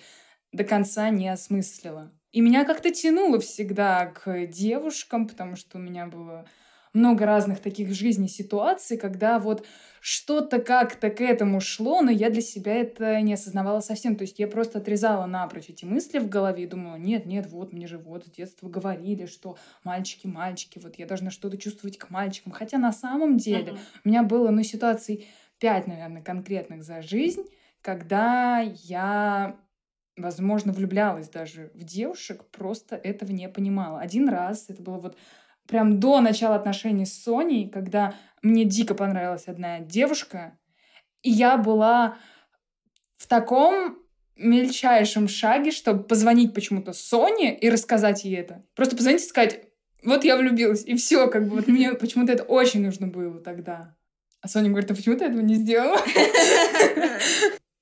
до 0.51 0.63
конца 0.63 1.11
не 1.11 1.29
осмыслила. 1.29 2.11
И 2.31 2.41
меня 2.41 2.65
как-то 2.65 2.89
тянуло 2.91 3.39
всегда 3.39 4.07
к 4.07 4.47
девушкам, 4.47 5.27
потому 5.27 5.55
что 5.55 5.77
у 5.77 5.81
меня 5.81 6.07
было 6.07 6.45
много 6.93 7.25
разных 7.25 7.59
таких 7.59 7.89
в 7.89 7.93
жизни 7.93 8.27
ситуаций, 8.27 8.97
когда 8.97 9.39
вот 9.39 9.65
что-то 9.99 10.59
как-то 10.59 11.09
к 11.09 11.21
этому 11.21 11.61
шло, 11.61 12.01
но 12.01 12.11
я 12.11 12.29
для 12.29 12.41
себя 12.41 12.75
это 12.75 13.21
не 13.21 13.33
осознавала 13.33 13.79
совсем. 13.79 14.15
То 14.15 14.23
есть 14.23 14.37
я 14.37 14.47
просто 14.47 14.79
отрезала 14.79 15.25
напрочь 15.25 15.69
эти 15.69 15.85
мысли 15.85 16.19
в 16.19 16.27
голове 16.27 16.63
и 16.63 16.67
думала, 16.67 16.97
нет, 16.97 17.25
нет, 17.25 17.47
вот 17.47 17.71
мне 17.71 17.87
же 17.87 17.97
вот 17.97 18.25
с 18.25 18.31
детства 18.31 18.67
говорили, 18.67 19.25
что 19.25 19.57
мальчики, 19.83 20.27
мальчики, 20.27 20.79
вот 20.79 20.99
я 20.99 21.05
должна 21.05 21.31
что-то 21.31 21.57
чувствовать 21.57 21.97
к 21.97 22.09
мальчикам. 22.09 22.51
Хотя 22.51 22.77
на 22.77 22.91
самом 22.91 23.37
деле 23.37 23.71
uh-huh. 23.71 23.79
у 24.03 24.09
меня 24.09 24.23
было, 24.23 24.49
ну, 24.51 24.61
ситуаций 24.63 25.27
пять, 25.57 25.87
наверное, 25.87 26.21
конкретных 26.21 26.83
за 26.83 27.01
жизнь, 27.01 27.43
когда 27.81 28.59
я 28.59 29.57
возможно, 30.15 30.73
влюблялась 30.73 31.27
даже 31.29 31.71
в 31.73 31.83
девушек, 31.83 32.45
просто 32.51 32.95
этого 32.95 33.31
не 33.31 33.49
понимала. 33.49 33.99
Один 33.99 34.29
раз, 34.29 34.69
это 34.69 34.81
было 34.81 34.99
вот 34.99 35.17
прям 35.67 35.99
до 35.99 36.21
начала 36.21 36.55
отношений 36.55 37.05
с 37.05 37.23
Соней, 37.23 37.69
когда 37.69 38.15
мне 38.41 38.65
дико 38.65 38.95
понравилась 38.95 39.47
одна 39.47 39.79
девушка, 39.79 40.57
и 41.21 41.29
я 41.29 41.57
была 41.57 42.17
в 43.17 43.27
таком 43.27 43.97
мельчайшем 44.35 45.27
шаге, 45.27 45.71
чтобы 45.71 46.03
позвонить 46.03 46.53
почему-то 46.53 46.93
Соне 46.93 47.57
и 47.57 47.69
рассказать 47.69 48.25
ей 48.25 48.37
это. 48.37 48.63
Просто 48.75 48.95
позвонить 48.95 49.21
и 49.21 49.27
сказать, 49.27 49.67
вот 50.03 50.23
я 50.23 50.37
влюбилась, 50.37 50.83
и 50.85 50.95
все, 50.95 51.27
как 51.27 51.47
бы 51.47 51.55
вот 51.55 51.67
мне 51.67 51.93
почему-то 51.99 52.33
это 52.33 52.43
очень 52.43 52.83
нужно 52.83 53.07
было 53.07 53.39
тогда. 53.39 53.95
А 54.41 54.47
Соня 54.49 54.69
говорит, 54.69 54.91
а 54.91 54.95
почему 54.95 55.15
ты 55.15 55.25
этого 55.25 55.41
не 55.41 55.55
сделала? 55.55 55.97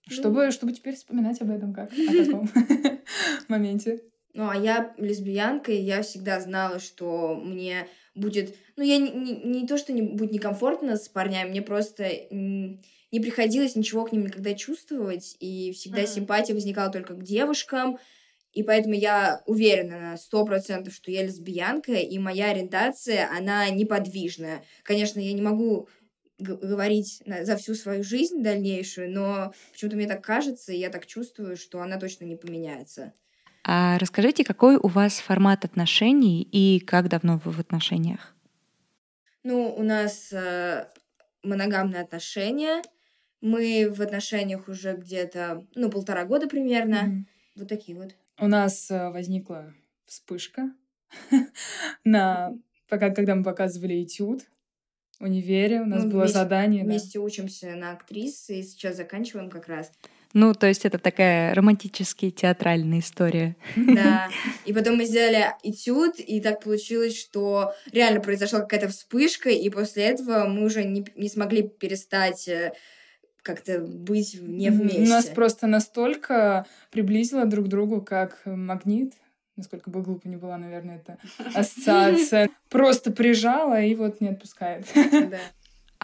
Чтобы, 0.08 0.52
чтобы 0.52 0.74
теперь 0.74 0.96
вспоминать 0.96 1.42
об 1.42 1.52
этом 1.52 1.74
как? 1.74 1.90
О 1.94 2.26
таком 2.26 2.50
моменте. 3.48 4.02
Ну, 4.34 4.50
а 4.50 4.56
я 4.56 4.94
лесбиянка, 4.98 5.72
и 5.72 5.82
я 5.82 6.02
всегда 6.04 6.40
знала, 6.40 6.80
что 6.80 7.36
мне 7.36 7.88
будет... 8.16 8.56
Ну, 8.78 8.84
я 8.84 8.98
не, 8.98 9.12
не, 9.12 9.34
не 9.36 9.68
то, 9.68 9.78
что 9.78 9.94
не 9.94 10.02
будет 10.02 10.32
некомфортно 10.32 10.96
с 10.96 11.10
парнями, 11.10 11.50
мне 11.50 11.62
просто 11.62 12.10
не 12.32 13.20
приходилось 13.20 13.76
ничего 13.76 14.06
к 14.06 14.12
ним 14.12 14.24
никогда 14.24 14.54
чувствовать, 14.54 15.36
и 15.40 15.74
всегда 15.74 16.04
uh-huh. 16.04 16.16
симпатия 16.16 16.54
возникала 16.54 16.92
только 16.92 17.14
к 17.14 17.24
девушкам, 17.24 18.00
и 18.54 18.64
поэтому 18.64 18.96
я 18.96 19.42
уверена 19.46 20.00
на 20.00 20.18
сто 20.18 20.46
процентов, 20.46 20.94
что 20.94 21.12
я 21.12 21.24
лесбиянка, 21.24 21.94
и 21.94 22.18
моя 22.20 22.52
ориентация, 22.52 23.30
она 23.38 23.70
неподвижная. 23.70 24.64
Конечно, 24.84 25.20
я 25.20 25.34
не 25.34 25.42
могу 25.42 25.88
говорить 26.38 27.22
за 27.26 27.56
всю 27.56 27.76
свою 27.76 28.04
жизнь 28.04 28.42
дальнейшую, 28.42 29.12
но 29.12 29.54
почему-то 29.72 29.96
мне 29.96 30.08
так 30.08 30.24
кажется, 30.24 30.74
и 30.74 30.80
я 30.80 30.90
так 30.90 31.06
чувствую, 31.06 31.56
что 31.56 31.82
она 31.82 32.00
точно 32.00 32.26
не 32.26 32.36
поменяется. 32.36 33.14
А 33.64 33.98
расскажите, 34.00 34.44
какой 34.44 34.76
у 34.76 34.88
вас 34.88 35.20
формат 35.20 35.66
отношений 35.66 36.42
и 36.42 36.80
как 36.80 37.10
давно 37.10 37.40
вы 37.44 37.52
в 37.52 37.60
отношениях? 37.60 38.36
Ну, 39.44 39.74
у 39.76 39.84
нас 39.84 40.32
э, 40.32 40.88
моногамные 41.44 42.02
отношения. 42.02 42.82
Мы 43.42 43.92
в 43.92 44.02
отношениях 44.02 44.68
уже 44.68 44.94
где-то, 44.94 45.66
ну, 45.76 45.90
полтора 45.90 46.26
года 46.26 46.48
примерно. 46.48 46.96
Mm-hmm. 46.96 47.24
Вот 47.58 47.68
такие 47.68 47.98
вот. 47.98 48.16
У 48.40 48.48
нас 48.48 48.90
э, 48.92 49.10
возникла 49.10 49.74
вспышка 50.06 50.72
на 52.04 52.54
пока 52.92 53.10
когда 53.10 53.36
мы 53.36 53.44
показывали 53.44 54.04
этюд 54.04 54.42
в 55.20 55.24
универе, 55.24 55.82
у 55.82 55.86
нас 55.86 56.04
было 56.06 56.28
задание. 56.28 56.84
Вместе 56.84 57.20
учимся 57.20 57.76
на 57.76 57.92
актрисы 57.94 58.60
и 58.60 58.64
сейчас 58.64 58.98
заканчиваем 58.98 59.50
как 59.50 59.68
раз. 59.68 59.92
Ну, 60.34 60.54
то 60.54 60.68
есть 60.68 60.86
это 60.86 60.98
такая 60.98 61.54
романтическая 61.54 62.32
театральная 62.32 63.00
история. 63.00 63.56
Да. 63.76 64.30
И 64.66 64.74
потом 64.74 64.98
мы 64.98 65.06
сделали 65.06 65.48
этюд, 65.64 66.20
и 66.20 66.40
так 66.40 66.64
получилось, 66.64 67.20
что 67.20 67.74
реально 67.92 68.22
произошла 68.22 68.60
какая-то 68.60 68.88
вспышка, 68.88 69.50
и 69.50 69.70
после 69.70 70.04
этого 70.04 70.46
мы 70.46 70.64
уже 70.64 70.84
не, 70.84 71.06
не 71.16 71.30
смогли 71.30 71.64
перестать 71.64 72.48
э, 72.48 72.74
как-то 73.42 73.80
быть 73.80 74.38
не 74.42 74.70
вместе. 74.70 75.02
Нас 75.02 75.26
просто 75.26 75.68
настолько 75.68 76.66
приблизило 76.92 77.46
друг 77.46 77.66
к 77.66 77.70
другу, 77.70 78.02
как 78.02 78.40
магнит. 78.46 79.14
Насколько 79.58 79.90
бы 79.90 80.02
глупо 80.02 80.28
не 80.28 80.38
была, 80.38 80.58
наверное, 80.58 80.98
эта 80.98 81.18
ассоциация. 81.54 82.50
Просто 82.70 83.12
прижала 83.12 83.82
и 83.82 83.94
вот 83.96 84.22
не 84.22 84.30
отпускает. 84.30 84.86
Да. 84.94 85.40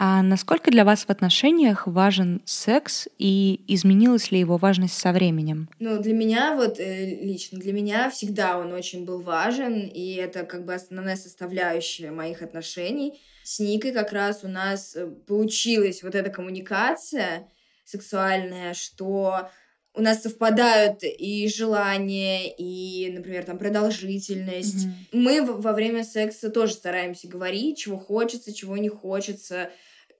А 0.00 0.22
насколько 0.22 0.70
для 0.70 0.84
вас 0.84 1.06
в 1.06 1.10
отношениях 1.10 1.88
важен 1.88 2.40
секс 2.44 3.08
и 3.18 3.64
изменилась 3.66 4.30
ли 4.30 4.38
его 4.38 4.56
важность 4.56 4.96
со 4.96 5.10
временем? 5.10 5.68
Ну, 5.80 6.00
для 6.00 6.14
меня 6.14 6.54
вот 6.54 6.78
э, 6.78 7.04
лично, 7.20 7.58
для 7.58 7.72
меня 7.72 8.08
всегда 8.08 8.58
он 8.58 8.72
очень 8.72 9.04
был 9.04 9.20
важен, 9.20 9.88
и 9.88 10.14
это 10.14 10.44
как 10.44 10.64
бы 10.64 10.72
основная 10.72 11.16
составляющая 11.16 12.12
моих 12.12 12.42
отношений. 12.42 13.20
С 13.42 13.58
Никой 13.58 13.90
как 13.90 14.12
раз 14.12 14.44
у 14.44 14.48
нас 14.48 14.94
э, 14.94 15.08
получилась 15.26 16.04
вот 16.04 16.14
эта 16.14 16.30
коммуникация 16.30 17.48
сексуальная, 17.84 18.74
что 18.74 19.50
у 19.94 20.00
нас 20.00 20.22
совпадают 20.22 21.02
и 21.02 21.48
желания, 21.48 22.52
и, 22.54 23.10
например, 23.10 23.44
там 23.44 23.58
продолжительность. 23.58 24.86
Mm-hmm. 24.86 24.92
Мы 25.12 25.42
во 25.44 25.72
время 25.72 26.04
секса 26.04 26.50
тоже 26.50 26.74
стараемся 26.74 27.26
говорить, 27.28 27.78
чего 27.78 27.98
хочется, 27.98 28.54
чего 28.54 28.76
не 28.76 28.88
хочется, 28.88 29.70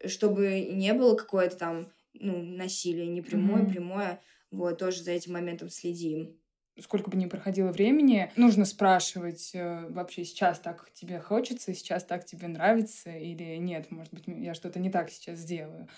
чтобы 0.04 0.68
не 0.70 0.92
было 0.94 1.14
какое-то 1.14 1.56
там 1.56 1.92
ну, 2.14 2.42
насилие, 2.42 3.06
не 3.06 3.22
прямое, 3.22 3.62
mm-hmm. 3.62 3.70
прямое. 3.70 4.20
Вот, 4.50 4.78
тоже 4.78 5.02
за 5.02 5.12
этим 5.12 5.34
моментом 5.34 5.68
следим. 5.68 6.36
Сколько 6.80 7.10
бы 7.10 7.16
ни 7.16 7.26
проходило 7.26 7.72
времени, 7.72 8.30
нужно 8.36 8.64
спрашивать, 8.64 9.50
э, 9.52 9.86
вообще 9.88 10.24
сейчас 10.24 10.60
так 10.60 10.90
тебе 10.94 11.18
хочется, 11.18 11.74
сейчас 11.74 12.04
так 12.04 12.24
тебе 12.24 12.46
нравится 12.46 13.10
или 13.10 13.56
нет, 13.56 13.90
может 13.90 14.14
быть, 14.14 14.24
я 14.26 14.54
что-то 14.54 14.78
не 14.78 14.88
так 14.88 15.10
сейчас 15.10 15.40
сделаю. 15.40 15.88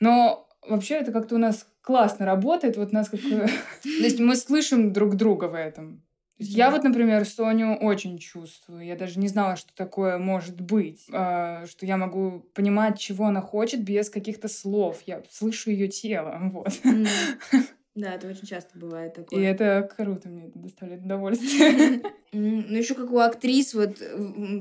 Но 0.00 0.47
вообще 0.66 0.96
это 0.96 1.12
как-то 1.12 1.36
у 1.36 1.38
нас 1.38 1.66
классно 1.82 2.26
работает, 2.26 2.76
вот 2.76 2.92
нас 2.92 3.08
как... 3.08 3.20
То 3.20 3.48
есть 3.84 4.20
мы 4.20 4.36
слышим 4.36 4.92
друг 4.92 5.16
друга 5.16 5.46
в 5.46 5.54
этом. 5.54 6.02
Я 6.40 6.70
вот, 6.70 6.84
например, 6.84 7.24
Соню 7.24 7.74
очень 7.74 8.16
чувствую. 8.18 8.84
Я 8.84 8.94
даже 8.94 9.18
не 9.18 9.26
знала, 9.26 9.56
что 9.56 9.74
такое 9.74 10.18
может 10.18 10.60
быть. 10.60 11.04
Э, 11.12 11.66
что 11.66 11.84
я 11.84 11.96
могу 11.96 12.46
понимать, 12.54 12.98
чего 12.98 13.26
она 13.26 13.40
хочет 13.40 13.82
без 13.82 14.08
каких-то 14.08 14.46
слов. 14.46 15.02
Я 15.04 15.22
слышу 15.30 15.70
ее 15.70 15.88
тело. 15.88 16.38
Вот. 16.52 16.68
Mm. 16.84 17.08
Да, 17.98 18.14
это 18.14 18.28
очень 18.28 18.46
часто 18.46 18.78
бывает 18.78 19.14
такое. 19.14 19.40
И 19.40 19.42
это 19.42 19.90
круто, 19.96 20.28
мне 20.28 20.46
это 20.46 20.58
доставляет 20.58 21.04
удовольствие. 21.04 22.00
Ну, 22.30 22.76
еще 22.76 22.92
как 22.92 23.10
у 23.10 23.20
актрис, 23.20 23.72
вот 23.72 23.96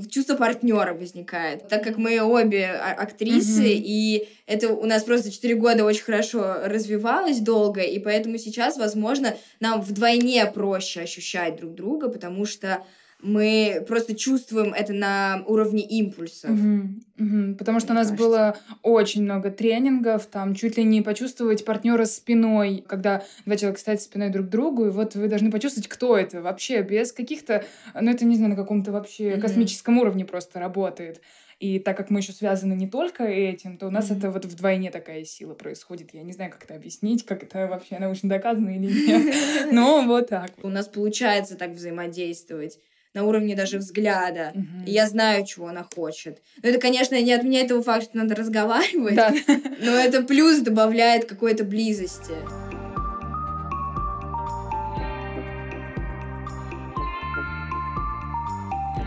чувство 0.09 0.35
партнера 0.35 0.93
возникает. 0.93 1.67
Так 1.67 1.83
как 1.83 1.97
мы 1.97 2.17
обе 2.21 2.67
а, 2.67 2.93
актрисы, 2.93 3.73
и 3.73 4.29
это 4.45 4.73
у 4.73 4.85
нас 4.85 5.03
просто 5.03 5.29
4 5.33 5.53
года 5.55 5.83
очень 5.83 6.05
хорошо 6.05 6.61
развивалось 6.63 7.41
долго, 7.41 7.81
и 7.81 7.99
поэтому 7.99 8.37
сейчас, 8.37 8.77
возможно, 8.77 9.35
нам 9.59 9.81
вдвойне 9.81 10.45
проще 10.45 11.01
ощущать 11.01 11.57
друг 11.57 11.75
друга, 11.75 12.07
потому 12.07 12.45
что 12.45 12.85
мы 13.21 13.83
просто 13.87 14.15
чувствуем 14.15 14.73
это 14.73 14.93
на 14.93 15.43
уровне 15.47 15.81
импульсов. 15.81 16.51
Угу, 16.51 16.81
угу. 17.19 17.55
Потому 17.55 17.79
что 17.79 17.93
у 17.93 17.95
нас 17.95 18.09
кажется. 18.09 18.27
было 18.27 18.57
очень 18.83 19.23
много 19.23 19.49
тренингов, 19.49 20.27
там 20.27 20.53
чуть 20.53 20.77
ли 20.77 20.83
не 20.83 21.01
почувствовать 21.01 21.65
партнера 21.65 22.05
спиной, 22.05 22.83
когда 22.87 23.23
два 23.45 23.57
человека 23.57 23.79
стоят 23.79 24.01
спиной 24.01 24.29
друг 24.29 24.47
к 24.47 24.49
другу, 24.49 24.85
и 24.85 24.89
вот 24.89 25.15
вы 25.15 25.27
должны 25.27 25.49
почувствовать, 25.49 25.87
кто 25.87 26.15
это 26.15 26.41
вообще, 26.41 26.83
без 26.83 27.11
каких-то, 27.11 27.65
ну 27.99 28.11
это 28.11 28.23
не 28.23 28.35
знаю, 28.35 28.51
на 28.51 28.55
каком-то 28.55 28.91
вообще 28.91 29.33
угу. 29.33 29.41
космическом 29.41 29.97
уровне 29.97 30.23
просто 30.23 30.59
работает. 30.59 31.21
И 31.59 31.79
так 31.79 31.97
как 31.97 32.11
мы 32.11 32.19
еще 32.19 32.33
связаны 32.33 32.73
не 32.73 32.87
только 32.87 33.23
этим, 33.23 33.79
то 33.79 33.87
у 33.87 33.89
нас 33.89 34.11
mm-hmm. 34.11 34.17
это 34.19 34.29
вот 34.29 34.45
вдвойне 34.45 34.91
такая 34.91 35.23
сила 35.23 35.55
происходит. 35.55 36.13
Я 36.13 36.21
не 36.21 36.31
знаю, 36.31 36.51
как 36.51 36.65
это 36.65 36.75
объяснить, 36.75 37.25
как 37.25 37.41
это 37.41 37.65
вообще 37.65 37.97
научно 37.97 38.29
доказано 38.29 38.69
или 38.69 38.85
нет. 38.85 39.35
Но 39.71 40.03
вот 40.03 40.29
так. 40.29 40.51
У 40.61 40.69
нас 40.69 40.87
получается 40.87 41.55
так 41.55 41.71
взаимодействовать 41.71 42.77
на 43.17 43.23
уровне 43.23 43.55
даже 43.55 43.79
взгляда. 43.79 44.51
Угу. 44.53 44.85
И 44.85 44.91
я 44.91 45.07
знаю, 45.07 45.43
чего 45.43 45.67
она 45.67 45.83
хочет. 45.83 46.37
Но 46.61 46.69
это, 46.69 46.79
конечно, 46.79 47.19
не 47.19 47.33
отменяет 47.33 47.69
того 47.69 47.81
факта, 47.81 48.05
что 48.05 48.17
надо 48.17 48.35
разговаривать, 48.35 49.15
да. 49.15 49.33
но 49.81 49.91
это 49.91 50.21
плюс 50.21 50.59
добавляет 50.59 51.25
какой-то 51.25 51.63
близости. 51.63 52.35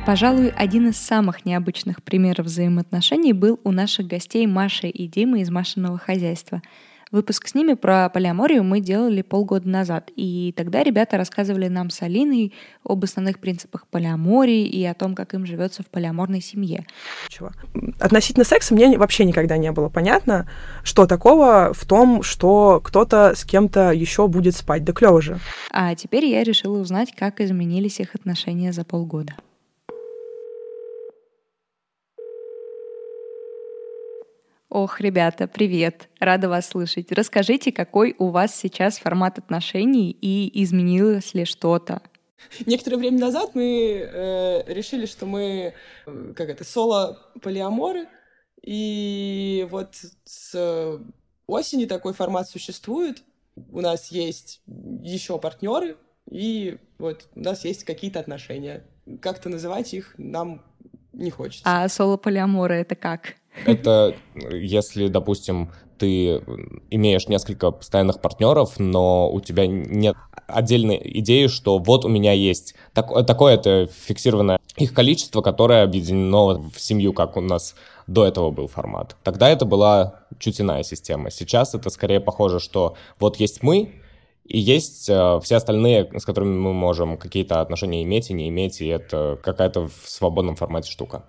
Пожалуй, 0.04 0.48
один 0.48 0.88
из 0.88 0.96
самых 0.96 1.44
необычных 1.44 2.02
примеров 2.02 2.46
взаимоотношений 2.46 3.32
был 3.32 3.60
у 3.62 3.70
наших 3.70 4.08
гостей 4.08 4.44
Маши 4.48 4.88
и 4.88 5.06
Димы 5.06 5.42
из 5.42 5.50
Машиного 5.50 5.98
хозяйства— 5.98 6.62
Выпуск 7.12 7.48
с 7.48 7.54
ними 7.56 7.74
про 7.74 8.08
полиаморию 8.08 8.62
мы 8.62 8.80
делали 8.80 9.22
полгода 9.22 9.68
назад, 9.68 10.10
и 10.14 10.54
тогда 10.56 10.84
ребята 10.84 11.16
рассказывали 11.16 11.66
нам 11.66 11.90
с 11.90 12.02
Алиной 12.02 12.52
об 12.84 13.02
основных 13.02 13.40
принципах 13.40 13.88
полиамории 13.88 14.64
и 14.64 14.84
о 14.84 14.94
том, 14.94 15.16
как 15.16 15.34
им 15.34 15.44
живется 15.44 15.82
в 15.82 15.86
полиаморной 15.86 16.40
семье. 16.40 16.86
Чего? 17.26 17.50
Относительно 17.98 18.44
секса 18.44 18.74
мне 18.74 18.96
вообще 18.96 19.24
никогда 19.24 19.56
не 19.56 19.72
было 19.72 19.88
понятно, 19.88 20.48
что 20.84 21.06
такого 21.06 21.72
в 21.74 21.84
том, 21.84 22.22
что 22.22 22.80
кто-то 22.82 23.34
с 23.34 23.44
кем-то 23.44 23.90
еще 23.90 24.28
будет 24.28 24.54
спать. 24.54 24.84
Да 24.84 24.92
клево 24.92 25.20
же. 25.20 25.40
А 25.72 25.96
теперь 25.96 26.26
я 26.26 26.44
решила 26.44 26.78
узнать, 26.78 27.12
как 27.12 27.40
изменились 27.40 27.98
их 27.98 28.14
отношения 28.14 28.72
за 28.72 28.84
полгода. 28.84 29.34
Ох, 34.70 35.00
ребята, 35.00 35.48
привет! 35.48 36.08
Рада 36.20 36.48
вас 36.48 36.68
слышать. 36.68 37.10
Расскажите, 37.10 37.72
какой 37.72 38.14
у 38.20 38.28
вас 38.28 38.54
сейчас 38.54 38.98
формат 38.98 39.36
отношений 39.36 40.12
и 40.12 40.62
изменилось 40.62 41.34
ли 41.34 41.44
что-то? 41.44 42.02
Некоторое 42.66 42.98
время 42.98 43.18
назад 43.18 43.56
мы 43.56 43.64
э, 44.00 44.72
решили, 44.72 45.06
что 45.06 45.26
мы, 45.26 45.74
э, 46.06 46.32
как 46.36 46.50
это, 46.50 46.62
соло-полиаморы, 46.62 48.06
и 48.62 49.66
вот 49.72 49.96
с 50.22 51.00
осени 51.48 51.86
такой 51.86 52.14
формат 52.14 52.48
существует. 52.48 53.24
У 53.72 53.80
нас 53.80 54.12
есть 54.12 54.62
еще 55.02 55.40
партнеры, 55.40 55.96
и 56.30 56.78
вот 56.98 57.26
у 57.34 57.40
нас 57.40 57.64
есть 57.64 57.82
какие-то 57.82 58.20
отношения. 58.20 58.86
Как-то 59.20 59.48
называть 59.48 59.94
их 59.94 60.14
нам 60.16 60.64
не 61.12 61.30
хочется. 61.30 61.64
А 61.66 61.88
соло-полиаморы 61.88 62.76
это 62.76 62.94
как? 62.94 63.34
Это 63.66 64.14
если, 64.50 65.08
допустим, 65.08 65.70
ты 65.98 66.42
имеешь 66.90 67.28
несколько 67.28 67.70
постоянных 67.70 68.20
партнеров, 68.20 68.78
но 68.78 69.30
у 69.30 69.40
тебя 69.40 69.66
нет 69.66 70.16
отдельной 70.46 71.00
идеи, 71.20 71.46
что 71.46 71.78
вот 71.78 72.04
у 72.04 72.08
меня 72.08 72.32
есть 72.32 72.74
так, 72.94 73.26
такое-то 73.26 73.88
фиксированное 74.06 74.58
их 74.76 74.94
количество, 74.94 75.42
которое 75.42 75.82
объединено 75.82 76.58
в 76.70 76.80
семью, 76.80 77.12
как 77.12 77.36
у 77.36 77.40
нас 77.40 77.74
до 78.06 78.26
этого 78.26 78.50
был 78.50 78.66
формат. 78.66 79.16
Тогда 79.22 79.50
это 79.50 79.66
была 79.66 80.20
чуть 80.38 80.60
иная 80.60 80.82
система. 80.82 81.30
Сейчас 81.30 81.74
это 81.74 81.90
скорее 81.90 82.20
похоже, 82.20 82.60
что 82.60 82.96
вот 83.18 83.36
есть 83.36 83.62
мы, 83.62 84.00
и 84.46 84.58
есть 84.58 85.08
э, 85.08 85.38
все 85.44 85.56
остальные, 85.56 86.10
с 86.18 86.24
которыми 86.24 86.56
мы 86.56 86.72
можем 86.72 87.16
какие-то 87.18 87.60
отношения 87.60 88.02
иметь 88.02 88.30
и 88.30 88.32
не 88.32 88.48
иметь, 88.48 88.80
и 88.80 88.86
это 88.86 89.38
какая-то 89.42 89.86
в 89.86 90.08
свободном 90.08 90.56
формате 90.56 90.90
штука. 90.90 91.24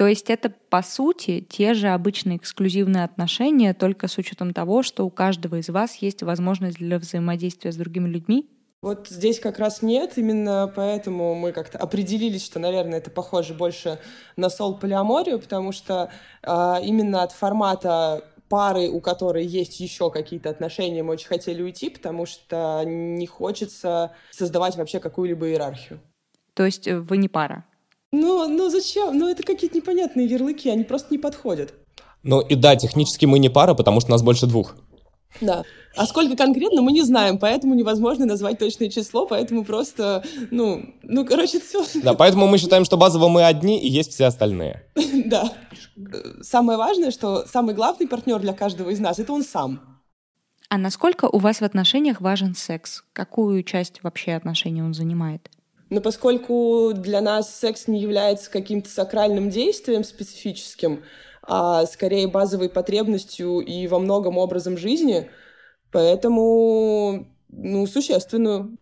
То 0.00 0.06
есть 0.06 0.30
это, 0.30 0.48
по 0.48 0.80
сути, 0.80 1.46
те 1.46 1.74
же 1.74 1.88
обычные 1.88 2.38
эксклюзивные 2.38 3.04
отношения, 3.04 3.74
только 3.74 4.08
с 4.08 4.16
учетом 4.16 4.54
того, 4.54 4.82
что 4.82 5.04
у 5.04 5.10
каждого 5.10 5.56
из 5.56 5.68
вас 5.68 5.96
есть 5.96 6.22
возможность 6.22 6.78
для 6.78 6.98
взаимодействия 6.98 7.70
с 7.70 7.76
другими 7.76 8.08
людьми? 8.08 8.48
Вот 8.80 9.08
здесь 9.10 9.38
как 9.40 9.58
раз 9.58 9.82
нет, 9.82 10.16
именно 10.16 10.72
поэтому 10.74 11.34
мы 11.34 11.52
как-то 11.52 11.76
определились, 11.76 12.42
что, 12.46 12.58
наверное, 12.58 12.96
это 12.96 13.10
похоже 13.10 13.52
больше 13.52 13.98
на 14.36 14.48
сол 14.48 14.78
полиаморию, 14.78 15.38
потому 15.38 15.70
что 15.70 16.10
э, 16.44 16.76
именно 16.82 17.22
от 17.22 17.32
формата 17.32 18.24
пары, 18.48 18.88
у 18.88 19.02
которой 19.02 19.44
есть 19.44 19.80
еще 19.80 20.10
какие-то 20.10 20.48
отношения, 20.48 21.02
мы 21.02 21.12
очень 21.12 21.28
хотели 21.28 21.60
уйти, 21.60 21.90
потому 21.90 22.24
что 22.24 22.84
не 22.86 23.26
хочется 23.26 24.12
создавать 24.30 24.76
вообще 24.76 24.98
какую-либо 24.98 25.50
иерархию. 25.50 26.00
То 26.54 26.64
есть 26.64 26.88
вы 26.88 27.18
не 27.18 27.28
пара? 27.28 27.66
Ну, 28.12 28.48
ну 28.48 28.70
зачем? 28.70 29.16
Ну, 29.16 29.28
это 29.28 29.42
какие-то 29.42 29.76
непонятные 29.76 30.26
ярлыки, 30.26 30.68
они 30.68 30.84
просто 30.84 31.08
не 31.10 31.18
подходят. 31.18 31.74
Ну 32.22 32.40
и 32.40 32.54
да, 32.54 32.76
технически 32.76 33.26
мы 33.26 33.38
не 33.38 33.48
пара, 33.48 33.74
потому 33.74 34.00
что 34.00 34.10
нас 34.10 34.22
больше 34.22 34.46
двух. 34.46 34.74
Да. 35.40 35.62
А 35.96 36.06
сколько 36.06 36.36
конкретно, 36.36 36.82
мы 36.82 36.92
не 36.92 37.02
знаем, 37.02 37.38
поэтому 37.38 37.74
невозможно 37.74 38.26
назвать 38.26 38.58
точное 38.58 38.88
число, 38.88 39.26
поэтому 39.26 39.64
просто, 39.64 40.24
ну, 40.50 40.84
ну, 41.02 41.24
короче, 41.24 41.60
все. 41.60 41.84
Да, 42.02 42.14
поэтому 42.14 42.46
мы 42.46 42.58
считаем, 42.58 42.84
что 42.84 42.96
базово 42.96 43.28
мы 43.28 43.44
одни, 43.44 43.80
и 43.80 43.88
есть 43.88 44.12
все 44.12 44.26
остальные. 44.26 44.84
Да. 45.24 45.52
Самое 46.40 46.78
важное, 46.78 47.10
что 47.10 47.44
самый 47.46 47.74
главный 47.74 48.08
партнер 48.08 48.38
для 48.40 48.52
каждого 48.52 48.90
из 48.90 49.00
нас— 49.00 49.18
это 49.20 49.32
он 49.32 49.44
сам. 49.44 49.80
А 50.68 50.78
насколько 50.78 51.26
у 51.26 51.38
вас 51.38 51.60
в 51.60 51.64
отношениях 51.64 52.20
важен 52.20 52.54
секс? 52.54 53.04
Какую 53.12 53.62
часть 53.64 54.02
вообще 54.02 54.32
отношений 54.32 54.82
он 54.82 54.94
занимает? 54.94 55.50
Но 55.90 56.00
поскольку 56.00 56.92
для 56.94 57.20
нас 57.20 57.52
секс 57.54 57.88
не 57.88 58.00
является 58.00 58.50
каким-то 58.50 58.88
сакральным 58.88 59.50
действием 59.50 60.04
специфическим, 60.04 61.02
а 61.42 61.84
скорее 61.86 62.28
базовой 62.28 62.68
потребностью 62.68 63.58
и 63.58 63.88
во 63.88 63.98
многом 63.98 64.38
образом 64.38 64.78
жизни, 64.78 65.28
поэтому, 65.90 67.26
ну, 67.48 67.86
существенную. 67.86 68.78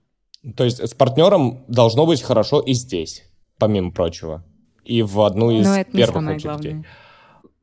То 0.54 0.64
есть 0.64 0.86
с 0.86 0.92
партнером 0.92 1.64
должно 1.66 2.04
быть 2.04 2.20
хорошо 2.20 2.60
и 2.60 2.74
здесь, 2.74 3.24
помимо 3.58 3.90
прочего. 3.90 4.44
И 4.84 5.02
в 5.02 5.20
одну 5.22 5.50
из 5.50 5.66
Но 5.66 5.80
это 5.80 5.90
первых 5.90 6.22
не 6.22 6.34
очередей. 6.34 6.72
Главное. 6.72 6.86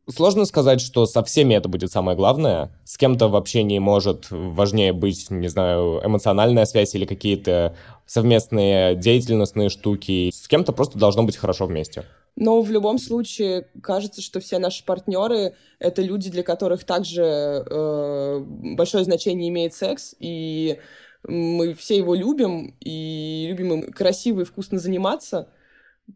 Сложно 0.07 0.45
сказать, 0.45 0.81
что 0.81 1.07
со 1.07 1.23
всеми 1.23 1.55
это 1.55 1.67
будет 1.67 1.91
самое 1.91 2.15
главное. 2.15 2.71
С 2.83 2.95
кем-то 2.95 3.27
в 3.27 3.35
общении 3.35 3.79
может 3.79 4.27
важнее 4.29 4.93
быть, 4.93 5.31
не 5.31 5.47
знаю, 5.47 5.99
эмоциональная 6.05 6.65
связь 6.65 6.93
или 6.93 7.05
какие-то 7.05 7.75
совместные 8.05 8.95
деятельностные 8.95 9.69
штуки. 9.69 10.29
С 10.31 10.47
кем-то 10.47 10.73
просто 10.73 10.99
должно 10.99 11.23
быть 11.23 11.37
хорошо 11.37 11.65
вместе. 11.65 12.03
Но 12.35 12.61
в 12.61 12.69
любом 12.69 12.99
случае 12.99 13.67
кажется, 13.81 14.21
что 14.21 14.39
все 14.39 14.59
наши 14.59 14.85
партнеры— 14.85 15.55
это 15.79 16.03
люди, 16.03 16.29
для 16.29 16.43
которых 16.43 16.83
также 16.83 17.23
э, 17.23 18.43
большое 18.45 19.05
значение 19.05 19.49
имеет 19.49 19.73
секс, 19.73 20.13
и 20.19 20.77
мы 21.23 21.73
все 21.73 21.97
его 21.97 22.13
любим, 22.13 22.75
и 22.79 23.47
любим 23.49 23.73
им 23.73 23.91
красиво 23.91 24.41
и 24.41 24.43
вкусно 24.43 24.77
заниматься— 24.77 25.47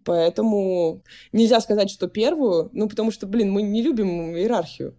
Поэтому 0.06 1.04
нельзя 1.32 1.60
сказать, 1.62 1.90
что 1.90 2.08
первую, 2.08 2.70
ну, 2.74 2.88
потому 2.88 3.12
что, 3.12 3.28
блин, 3.28 3.52
мы 3.52 3.62
не 3.62 3.82
любим 3.82 4.36
иерархию. 4.36 4.96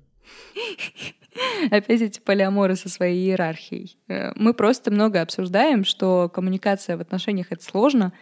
Опять 1.70 2.00
эти 2.00 2.20
полиаморы 2.20 2.76
со 2.76 2.88
своей 2.88 3.28
иерархией. 3.28 3.96
Э, 4.08 4.32
мы 4.34 4.52
просто 4.52 4.90
много 4.90 5.20
обсуждаем, 5.20 5.84
что 5.84 6.28
коммуникация 6.28 6.96
в 6.96 7.00
отношениях— 7.00 7.46
это 7.50 7.62
сложно, 7.62 8.12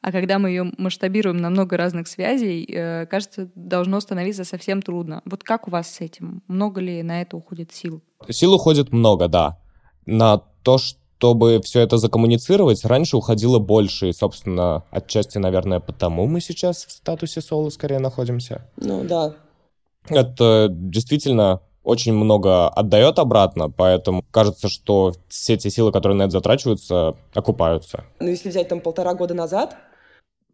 а 0.00 0.12
когда 0.12 0.38
мы 0.38 0.50
ее 0.50 0.72
масштабируем 0.78 1.38
на 1.38 1.50
много 1.50 1.76
разных 1.76 2.06
связей, 2.06 2.64
э, 2.64 3.06
кажется, 3.06 3.50
должно 3.54 4.00
становиться 4.00 4.44
совсем 4.44 4.80
трудно. 4.80 5.22
Вот 5.24 5.42
как 5.42 5.66
у 5.66 5.70
вас 5.70 5.92
с 5.92 6.00
этим? 6.00 6.42
Много 6.46 6.80
ли 6.80 7.02
на 7.02 7.20
это 7.22 7.36
уходит 7.36 7.72
сил? 7.72 8.02
Сил 8.28 8.54
уходит 8.54 8.92
много, 8.92 9.28
да. 9.28 9.58
На 10.06 10.38
то, 10.62 10.78
что 10.78 10.97
чтобы 11.18 11.60
все 11.64 11.80
это 11.80 11.98
закоммуницировать, 11.98 12.84
раньше 12.84 13.16
уходило 13.16 13.58
больше, 13.58 14.08
и, 14.08 14.12
собственно, 14.12 14.84
отчасти, 14.90 15.38
наверное, 15.38 15.80
потому 15.80 16.26
мы 16.26 16.40
сейчас 16.40 16.84
в 16.84 16.92
статусе 16.92 17.40
соло 17.40 17.70
скорее 17.70 17.98
находимся. 17.98 18.62
Ну, 18.76 19.02
да. 19.02 19.34
Это 20.08 20.68
действительно 20.70 21.60
очень 21.82 22.12
много 22.12 22.68
отдает 22.68 23.18
обратно, 23.18 23.68
поэтому 23.68 24.24
кажется, 24.30 24.68
что 24.68 25.12
все 25.28 25.56
те 25.56 25.70
силы, 25.70 25.90
которые 25.90 26.16
на 26.16 26.22
это 26.22 26.32
затрачиваются, 26.32 27.16
окупаются. 27.34 28.04
Ну, 28.20 28.28
если 28.28 28.48
взять 28.50 28.68
там 28.68 28.80
полтора 28.80 29.14
года 29.14 29.34
назад, 29.34 29.76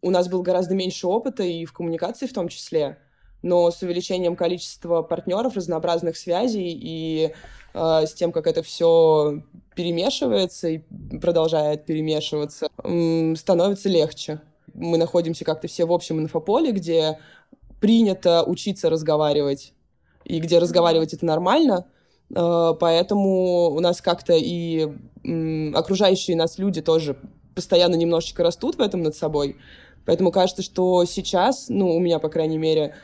у 0.01 0.09
нас 0.09 0.27
было 0.27 0.41
гораздо 0.41 0.73
меньше 0.73 1.05
опыта 1.05 1.43
и 1.43 1.65
в 1.65 1.73
коммуникации 1.73 2.25
в 2.25 2.33
том 2.33 2.47
числе, 2.47 2.97
но 3.43 3.69
с 3.69 3.83
увеличением 3.83 4.35
количества 4.35 5.03
партнеров, 5.03 5.55
разнообразных 5.55 6.17
связей 6.17 6.71
и 6.71 7.33
э, 7.75 8.05
с 8.07 8.13
тем, 8.15 8.31
как 8.31 8.47
это 8.47 8.63
все 8.63 9.43
перемешивается 9.75 10.69
и 10.69 10.79
продолжает 11.19 11.85
перемешиваться, 11.85 12.67
становится 13.35 13.89
легче. 13.89 14.41
Мы 14.73 14.97
находимся 14.97 15.45
как-то 15.45 15.67
все 15.67 15.85
в 15.85 15.93
общем 15.93 16.19
инфополе, 16.19 16.71
где 16.71 17.19
принято 17.79 18.43
учиться 18.43 18.89
разговаривать, 18.89 19.73
и 20.23 20.39
где 20.39 20.57
разговаривать 20.57 21.13
это 21.13 21.25
нормально, 21.25 21.85
э, 22.35 22.73
поэтому 22.79 23.69
у 23.69 23.79
нас 23.79 24.01
как-то 24.01 24.33
и 24.33 24.91
окружающие 25.73 26.35
нас 26.35 26.57
люди 26.57 26.81
тоже 26.81 27.17
постоянно 27.53 27.95
немножечко 27.95 28.43
растут 28.43 28.75
в 28.75 28.81
этом 28.81 29.01
над 29.01 29.15
собой. 29.15 29.57
Поэтому 30.05 30.31
кажется, 30.31 30.61
что 30.61 31.03
сейчас, 31.05 31.65
ну, 31.69 31.95
у 31.95 31.99
меня, 31.99 32.19
по 32.19 32.29
крайней 32.29 32.57
мере, 32.57 32.95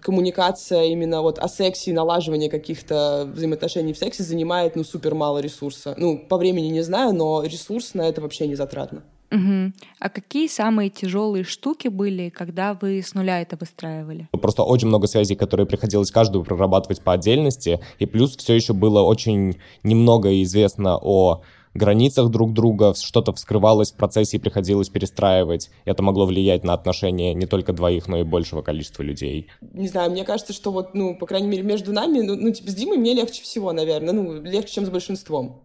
коммуникация 0.00 0.84
именно 0.84 1.22
вот 1.22 1.38
о 1.38 1.48
сексе 1.48 1.90
и 1.90 1.94
налаживание 1.94 2.50
каких-то 2.50 3.28
взаимоотношений 3.32 3.92
в 3.92 3.98
сексе 3.98 4.22
занимает, 4.22 4.76
ну, 4.76 4.84
супер 4.84 5.14
мало 5.14 5.38
ресурса. 5.38 5.94
Ну, 5.96 6.18
по 6.18 6.36
времени 6.36 6.68
не 6.68 6.82
знаю, 6.82 7.14
но 7.14 7.42
ресурс 7.42 7.94
на 7.94 8.02
это 8.08 8.20
вообще 8.20 8.46
не 8.46 8.54
затратно. 8.54 9.02
Угу. 9.30 9.72
А 10.00 10.08
какие 10.08 10.48
самые 10.48 10.88
тяжелые 10.88 11.44
штуки 11.44 11.88
были, 11.88 12.30
когда 12.30 12.72
вы 12.80 13.02
с 13.02 13.12
нуля 13.14 13.42
это 13.42 13.56
выстраивали? 13.60 14.28
Просто 14.32 14.62
очень 14.62 14.88
много 14.88 15.06
связей, 15.06 15.34
которые 15.34 15.66
приходилось 15.66 16.10
каждую 16.10 16.44
прорабатывать 16.44 17.02
по 17.02 17.12
отдельности, 17.12 17.80
и 17.98 18.06
плюс 18.06 18.36
все 18.36 18.54
еще 18.54 18.72
было 18.72 19.02
очень 19.02 19.58
немного 19.82 20.42
известно 20.42 20.96
о 20.96 21.42
границах 21.74 22.30
друг 22.30 22.52
друга, 22.52 22.94
что-то 22.94 23.32
вскрывалось 23.32 23.92
в 23.92 23.96
процессе 23.96 24.36
и 24.36 24.40
приходилось 24.40 24.88
перестраивать. 24.88 25.70
Это 25.84 26.02
могло 26.02 26.26
влиять 26.26 26.64
на 26.64 26.72
отношения 26.72 27.34
не 27.34 27.46
только 27.46 27.72
двоих, 27.72 28.08
но 28.08 28.18
и 28.18 28.22
большего 28.22 28.62
количества 28.62 29.02
людей. 29.02 29.48
Не 29.60 29.88
знаю, 29.88 30.10
мне 30.10 30.24
кажется, 30.24 30.52
что 30.52 30.70
вот, 30.70 30.94
ну, 30.94 31.16
по 31.16 31.26
крайней 31.26 31.48
мере, 31.48 31.62
между 31.62 31.92
нами, 31.92 32.20
ну, 32.20 32.36
ну 32.36 32.50
типа, 32.50 32.70
с 32.70 32.74
Димой 32.74 32.98
мне 32.98 33.14
легче 33.14 33.42
всего, 33.42 33.72
наверное, 33.72 34.12
ну, 34.12 34.40
легче, 34.42 34.74
чем 34.74 34.86
с 34.86 34.90
большинством. 34.90 35.62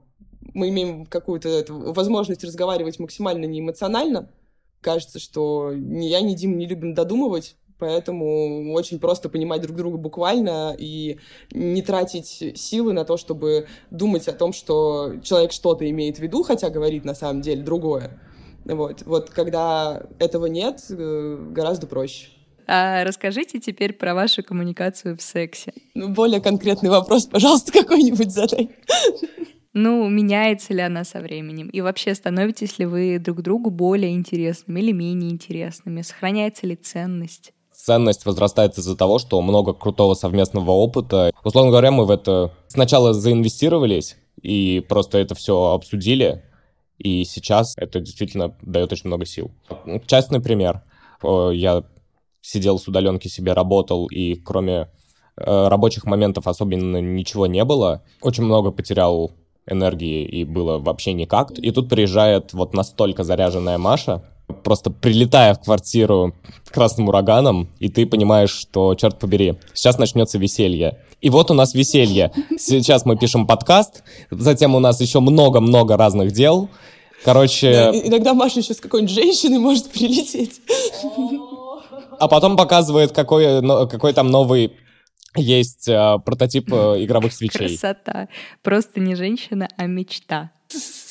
Мы 0.53 0.69
имеем 0.69 1.05
какую-то 1.05 1.65
возможность 1.69 2.43
разговаривать 2.43 2.99
максимально 2.99 3.45
неэмоционально. 3.45 4.29
Кажется, 4.81 5.19
что 5.19 5.71
ни 5.73 6.05
я, 6.07 6.21
ни 6.21 6.35
Дима 6.35 6.55
не 6.55 6.65
любим 6.65 6.93
додумывать, 6.93 7.55
Поэтому 7.83 8.71
очень 8.71 8.97
просто 8.97 9.27
понимать 9.27 9.61
друг 9.61 9.75
друга 9.75 9.97
буквально 9.97 10.73
и 10.79 11.19
не 11.51 11.81
тратить 11.81 12.57
силы 12.57 12.93
на 12.93 13.03
то, 13.03 13.17
чтобы 13.17 13.67
думать 13.91 14.29
о 14.29 14.31
том, 14.31 14.53
что 14.53 15.15
человек 15.21 15.51
что-то 15.51 15.89
имеет 15.89 16.15
в 16.15 16.19
виду, 16.21 16.43
хотя 16.43 16.69
говорит 16.69 17.03
на 17.03 17.13
самом 17.13 17.41
деле 17.41 17.61
другое. 17.61 18.21
Вот, 18.63 19.03
вот 19.05 19.31
когда 19.31 20.01
этого 20.17 20.45
нет, 20.45 20.81
э, 20.91 21.47
гораздо 21.51 21.85
проще. 21.85 22.27
А 22.67 23.03
расскажите 23.03 23.59
теперь 23.59 23.91
про 23.91 24.15
вашу 24.15 24.43
коммуникацию 24.43 25.17
в 25.17 25.21
сексе. 25.21 25.73
Ну, 25.93 26.07
более 26.07 26.39
конкретный 26.39 26.89
вопрос, 26.89 27.25
пожалуйста, 27.25 27.73
какой-нибудь 27.81 28.31
задай. 28.31 28.69
Ну, 29.73 30.07
меняется 30.07 30.73
ли 30.73 30.79
она 30.79 31.03
со 31.03 31.19
временем? 31.19 31.67
И 31.67 31.81
вообще, 31.81 32.15
становитесь 32.15 32.79
ли 32.79 32.85
вы 32.85 33.19
друг 33.19 33.41
другу 33.41 33.71
более 33.71 34.13
интересными 34.13 34.79
или 34.79 34.93
менее 34.93 35.31
интересными? 35.31 36.01
Сохраняется 36.01 36.65
ли 36.65 36.77
ценность? 36.77 37.51
Ценность 37.83 38.25
возрастает 38.25 38.77
из-за 38.77 38.95
того, 38.95 39.19
что 39.19 39.41
много 39.41 39.73
крутого 39.73 40.13
совместного 40.13 40.71
опыта. 40.71 41.31
Условно 41.43 41.71
говоря, 41.71 41.91
мы 41.91 42.05
в 42.05 42.11
это 42.11 42.53
сначала 42.67 43.13
заинвестировались 43.13 44.15
и 44.41 44.83
просто 44.87 45.17
это 45.17 45.35
все 45.35 45.71
обсудили, 45.71 46.43
и 46.97 47.25
сейчас 47.25 47.73
это 47.77 47.99
действительно 47.99 48.55
дает 48.61 48.91
очень 48.91 49.07
много 49.07 49.25
сил. 49.25 49.51
Частный 50.05 50.39
пример. 50.39 50.83
Я 51.23 51.83
сидел 52.41 52.79
с 52.79 52.87
удаленки 52.87 53.27
себе, 53.27 53.53
работал, 53.53 54.07
и 54.07 54.35
кроме 54.35 54.89
э, 55.37 55.67
рабочих 55.67 56.05
моментов 56.05 56.47
особенно 56.47 56.97
ничего 57.01 57.47
не 57.47 57.63
было. 57.63 58.03
Очень 58.21 58.43
много 58.43 58.71
потерял 58.71 59.31
энергии 59.65 60.25
и 60.25 60.43
было 60.43 60.77
вообще 60.77 61.13
никак. 61.13 61.51
И 61.57 61.71
тут 61.71 61.89
приезжает 61.89 62.53
вот 62.53 62.73
настолько 62.73 63.23
заряженная 63.23 63.77
Маша, 63.77 64.23
просто 64.63 64.89
прилетая 64.89 65.53
в 65.53 65.61
квартиру 65.61 66.33
красным 66.71 67.09
ураганом, 67.09 67.69
и 67.79 67.89
ты 67.89 68.05
понимаешь, 68.05 68.49
что, 68.49 68.95
черт 68.95 69.19
побери, 69.19 69.55
сейчас 69.73 69.97
начнется 69.97 70.37
веселье. 70.37 70.99
И 71.21 71.29
вот 71.29 71.51
у 71.51 71.53
нас 71.53 71.73
веселье. 71.73 72.31
Сейчас 72.57 73.05
мы 73.05 73.17
пишем 73.17 73.47
подкаст, 73.47 74.03
затем 74.29 74.75
у 74.75 74.79
нас 74.79 74.99
еще 74.99 75.19
много-много 75.19 75.95
разных 75.95 76.31
дел. 76.31 76.69
Короче... 77.23 77.71
Да, 77.71 77.91
иногда 77.91 78.33
Маша 78.33 78.59
еще 78.59 78.73
с 78.73 78.81
какой-нибудь 78.81 79.13
женщиной 79.13 79.59
может 79.59 79.89
прилететь. 79.89 80.59
А 82.19 82.27
потом 82.27 82.57
показывает, 82.57 83.13
какой, 83.13 83.61
какой 83.87 84.13
там 84.13 84.29
новый 84.29 84.73
есть 85.35 85.87
э, 85.87 86.19
прототип 86.23 86.71
э, 86.71 87.03
игровых 87.03 87.33
свечей. 87.33 87.69
Красота. 87.69 88.27
Просто 88.61 88.99
не 88.99 89.15
женщина, 89.15 89.67
а 89.77 89.87
мечта. 89.87 90.51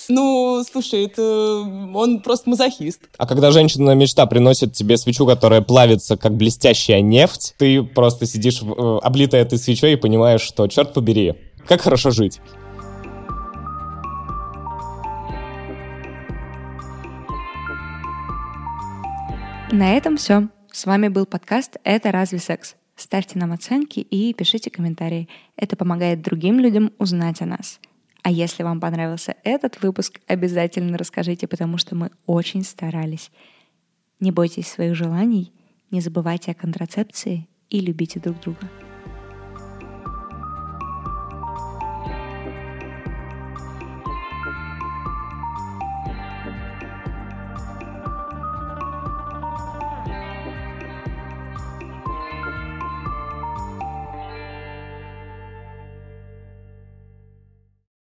Ну, 0.08 0.62
слушай, 0.70 1.04
это 1.06 1.22
он 1.22 2.20
просто 2.20 2.50
мазохист. 2.50 3.02
А 3.18 3.26
когда 3.26 3.50
женщина 3.50 3.94
мечта 3.94 4.26
приносит 4.26 4.72
тебе 4.72 4.96
свечу, 4.96 5.26
которая 5.26 5.60
плавится 5.60 6.16
как 6.16 6.36
блестящая 6.36 7.00
нефть, 7.00 7.54
ты 7.58 7.82
просто 7.82 8.26
сидишь 8.26 8.62
э, 8.62 8.98
облитая 9.02 9.42
этой 9.42 9.58
свечой 9.58 9.94
и 9.94 9.96
понимаешь, 9.96 10.40
что, 10.40 10.66
черт 10.68 10.94
побери, 10.94 11.34
как 11.66 11.80
хорошо 11.80 12.10
жить. 12.10 12.40
На 19.70 19.96
этом 19.96 20.18
все. 20.18 20.48
С 20.70 20.84
вами 20.84 21.08
был 21.08 21.24
подкаст 21.24 21.78
«Это 21.82 22.12
разве 22.12 22.38
секс?». 22.38 22.74
Ставьте 22.94 23.38
нам 23.38 23.52
оценки 23.52 24.00
и 24.00 24.34
пишите 24.34 24.70
комментарии. 24.70 25.28
Это 25.56 25.76
помогает 25.76 26.20
другим 26.22 26.60
людям 26.60 26.92
узнать 26.98 27.40
о 27.40 27.46
нас. 27.46 27.80
А 28.22 28.30
если 28.30 28.62
вам 28.62 28.80
понравился 28.80 29.36
этот 29.42 29.82
выпуск, 29.82 30.20
обязательно 30.28 30.96
расскажите, 30.96 31.48
потому 31.48 31.76
что 31.76 31.96
мы 31.96 32.10
очень 32.26 32.62
старались. 32.62 33.30
Не 34.20 34.30
бойтесь 34.30 34.68
своих 34.68 34.94
желаний, 34.94 35.52
не 35.90 36.00
забывайте 36.00 36.52
о 36.52 36.54
контрацепции 36.54 37.48
и 37.68 37.80
любите 37.80 38.20
друг 38.20 38.40
друга. 38.40 38.70